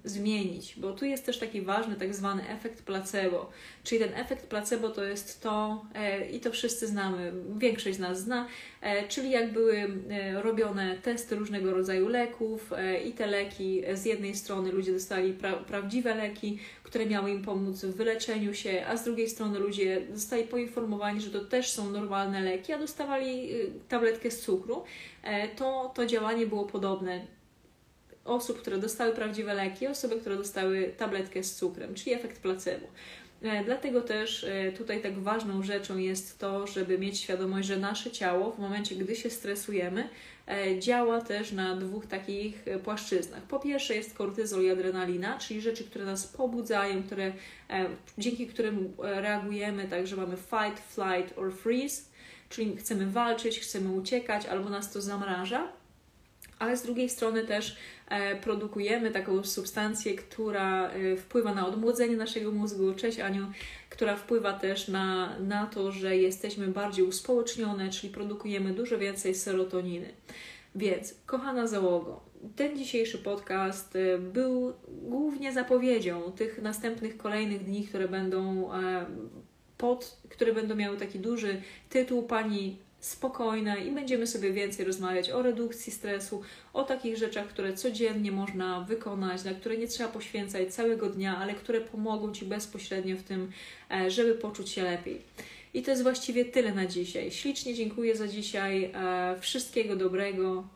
zmienić, 0.03 0.75
bo 0.77 0.93
tu 0.93 1.05
jest 1.05 1.25
też 1.25 1.39
taki 1.39 1.61
ważny 1.61 1.95
tak 1.95 2.15
zwany 2.15 2.49
efekt 2.49 2.83
placebo, 2.83 3.49
czyli 3.83 4.01
ten 4.01 4.13
efekt 4.13 4.47
placebo 4.47 4.89
to 4.89 5.03
jest 5.03 5.41
to, 5.41 5.85
i 6.31 6.39
to 6.39 6.51
wszyscy 6.51 6.87
znamy, 6.87 7.33
większość 7.57 7.95
z 7.97 7.99
nas 7.99 8.21
zna, 8.21 8.47
czyli 9.09 9.31
jak 9.31 9.53
były 9.53 9.87
robione 10.33 10.97
testy 10.97 11.35
różnego 11.35 11.71
rodzaju 11.71 12.07
leków 12.07 12.73
i 13.05 13.11
te 13.11 13.27
leki 13.27 13.81
z 13.93 14.05
jednej 14.05 14.35
strony 14.35 14.71
ludzie 14.71 14.93
dostali 14.93 15.33
pra 15.33 15.53
prawdziwe 15.53 16.15
leki, 16.15 16.59
które 16.83 17.05
miały 17.05 17.31
im 17.31 17.41
pomóc 17.41 17.85
w 17.85 17.95
wyleczeniu 17.95 18.53
się, 18.53 18.85
a 18.87 18.97
z 18.97 19.03
drugiej 19.03 19.29
strony 19.29 19.59
ludzie 19.59 20.01
zostali 20.13 20.43
poinformowani, 20.43 21.21
że 21.21 21.29
to 21.29 21.45
też 21.45 21.71
są 21.71 21.89
normalne 21.89 22.41
leki, 22.41 22.73
a 22.73 22.77
dostawali 22.77 23.49
tabletkę 23.89 24.31
z 24.31 24.41
cukru, 24.41 24.83
e, 25.23 25.47
to, 25.47 25.91
to 26.03 26.07
działanie 26.07 26.47
było 26.47 26.65
podobne 26.65 27.21
osób, 28.25 28.61
które 28.61 28.77
dostały 28.77 29.11
prawdziwe 29.11 29.53
leki, 29.53 29.87
osoby, 29.87 30.15
które 30.15 30.35
dostały 30.35 30.93
tabletkę 30.97 31.43
z 31.43 31.55
cukrem, 31.55 31.95
czyli 31.95 32.13
efekt 32.13 32.41
placebo. 32.41 32.87
E, 33.41 33.63
dlatego 33.63 34.01
też 34.01 34.43
e, 34.43 34.71
tutaj 34.71 35.01
tak 35.01 35.19
ważną 35.19 35.63
rzeczą 35.63 35.97
jest 35.97 36.39
to, 36.39 36.67
żeby 36.67 36.99
mieć 36.99 37.19
świadomość, 37.19 37.67
że 37.67 37.77
nasze 37.77 38.11
ciało 38.11 38.51
w 38.51 38.59
momencie, 38.59 38.95
gdy 38.95 39.15
się 39.15 39.29
stresujemy, 39.29 40.09
E, 40.47 40.79
działa 40.79 41.21
też 41.21 41.51
na 41.51 41.75
dwóch 41.75 42.05
takich 42.05 42.65
płaszczyznach. 42.83 43.43
Po 43.43 43.59
pierwsze 43.59 43.95
jest 43.95 44.13
kortyzol 44.13 44.63
i 44.63 44.69
adrenalina, 44.69 45.37
czyli 45.37 45.61
rzeczy, 45.61 45.83
które 45.83 46.05
nas 46.05 46.27
pobudzają, 46.27 47.03
które, 47.03 47.33
dzięki 48.17 48.47
którym 48.47 48.93
reagujemy, 48.99 49.87
tak, 49.87 50.07
że 50.07 50.15
mamy 50.15 50.37
fight, 50.37 50.93
flight 50.93 51.37
or 51.37 51.53
freeze, 51.53 52.01
czyli 52.49 52.77
chcemy 52.77 53.11
walczyć, 53.11 53.59
chcemy 53.59 53.91
uciekać 53.91 54.45
albo 54.45 54.69
nas 54.69 54.91
to 54.91 55.01
zamraża 55.01 55.67
ale 56.63 56.77
z 56.77 56.83
drugiej 56.83 57.09
strony 57.09 57.43
też 57.43 57.75
e, 58.09 58.35
produkujemy 58.35 59.11
taką 59.11 59.43
substancję, 59.43 60.15
która 60.15 60.89
e, 60.89 61.17
wpływa 61.17 61.53
na 61.53 61.67
odmłodzenie 61.67 62.17
naszego 62.17 62.51
mózgu. 62.51 62.93
Cześć 62.93 63.19
Aniu, 63.19 63.47
która 63.89 64.15
wpływa 64.15 64.53
też 64.53 64.87
na, 64.87 65.39
na 65.39 65.65
to, 65.65 65.91
że 65.91 66.17
jesteśmy 66.17 66.67
bardziej 66.67 67.05
uspołecznione, 67.05 67.89
czyli 67.89 68.13
produkujemy 68.13 68.73
dużo 68.73 68.97
więcej 68.97 69.35
serotoniny. 69.35 70.13
Więc, 70.75 71.15
kochana 71.25 71.67
załogo, 71.67 72.21
ten 72.55 72.77
dzisiejszy 72.77 73.17
podcast 73.17 73.95
y, 73.95 74.17
był 74.17 74.73
głównie 74.87 75.53
zapowiedzią 75.53 76.31
tych 76.31 76.61
następnych 76.61 77.17
kolejnych 77.17 77.63
dni, 77.63 77.87
które 77.87 78.07
będą 78.07 78.73
e, 78.73 79.05
pod, 79.77 80.17
które 80.29 80.53
będą 80.53 80.75
miały 80.75 80.97
taki 80.97 81.19
duży 81.19 81.61
tytuł 81.89 82.23
Pani 82.23 82.77
spokojna 83.05 83.77
i 83.77 83.91
będziemy 83.91 84.27
sobie 84.27 84.53
więcej 84.53 84.85
rozmawiać 84.85 85.29
o 85.29 85.41
redukcji 85.41 85.91
stresu, 85.91 86.41
o 86.73 86.83
takich 86.83 87.17
rzeczach, 87.17 87.47
które 87.47 87.73
codziennie 87.73 88.31
można 88.31 88.81
wykonać, 88.81 89.43
na 89.43 89.53
które 89.53 89.77
nie 89.77 89.87
trzeba 89.87 90.09
poświęcać 90.09 90.73
całego 90.73 91.09
dnia, 91.09 91.37
ale 91.37 91.53
które 91.53 91.81
pomogą 91.81 92.33
Ci 92.33 92.45
bezpośrednio 92.45 93.17
w 93.17 93.23
tym, 93.23 93.51
e, 93.91 94.11
żeby 94.11 94.35
poczuć 94.35 94.69
się 94.69 94.83
lepiej. 94.83 95.21
I 95.73 95.81
to 95.81 95.91
jest 95.91 96.03
właściwie 96.03 96.45
tyle 96.45 96.73
na 96.73 96.85
dzisiaj. 96.85 97.31
Ślicznie 97.31 97.73
dziękuję 97.73 98.15
za 98.15 98.27
dzisiaj. 98.27 98.91
E, 98.93 99.35
wszystkiego 99.39 99.95
dobrego. 99.95 100.67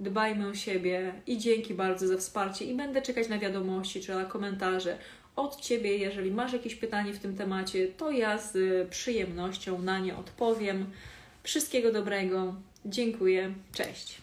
Dbajmy 0.00 0.48
o 0.48 0.54
siebie 0.54 1.14
i 1.26 1.38
dzięki 1.38 1.74
bardzo 1.74 2.06
za 2.06 2.16
wsparcie. 2.16 2.64
I 2.64 2.74
będę 2.74 3.02
czekać 3.02 3.28
na 3.28 3.38
wiadomości 3.38 4.00
czy 4.00 4.14
na 4.14 4.24
komentarze 4.24 4.98
od 5.36 5.60
Ciebie. 5.60 5.96
Jeżeli 5.96 6.30
masz 6.30 6.52
jakieś 6.52 6.74
pytanie 6.74 7.12
w 7.12 7.18
tym 7.18 7.36
temacie, 7.36 7.88
to 7.88 8.10
ja 8.10 8.38
z 8.38 8.88
przyjemnością 8.90 9.82
na 9.82 9.98
nie 9.98 10.16
odpowiem. 10.16 10.86
Wszystkiego 11.42 11.92
dobrego. 11.92 12.54
Dziękuję. 12.86 13.54
Cześć. 13.72 14.18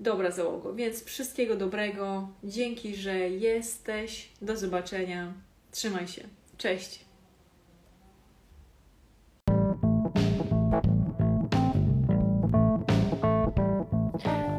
Dobra 0.00 0.30
załogo, 0.30 0.74
więc 0.74 1.04
wszystkiego 1.04 1.56
dobrego. 1.56 2.28
Dzięki, 2.44 2.96
że 2.96 3.18
jesteś. 3.18 4.28
Do 4.42 4.56
zobaczenia. 4.56 5.32
Trzymaj 5.72 6.08
się. 6.08 6.22
Cześć. 6.58 7.01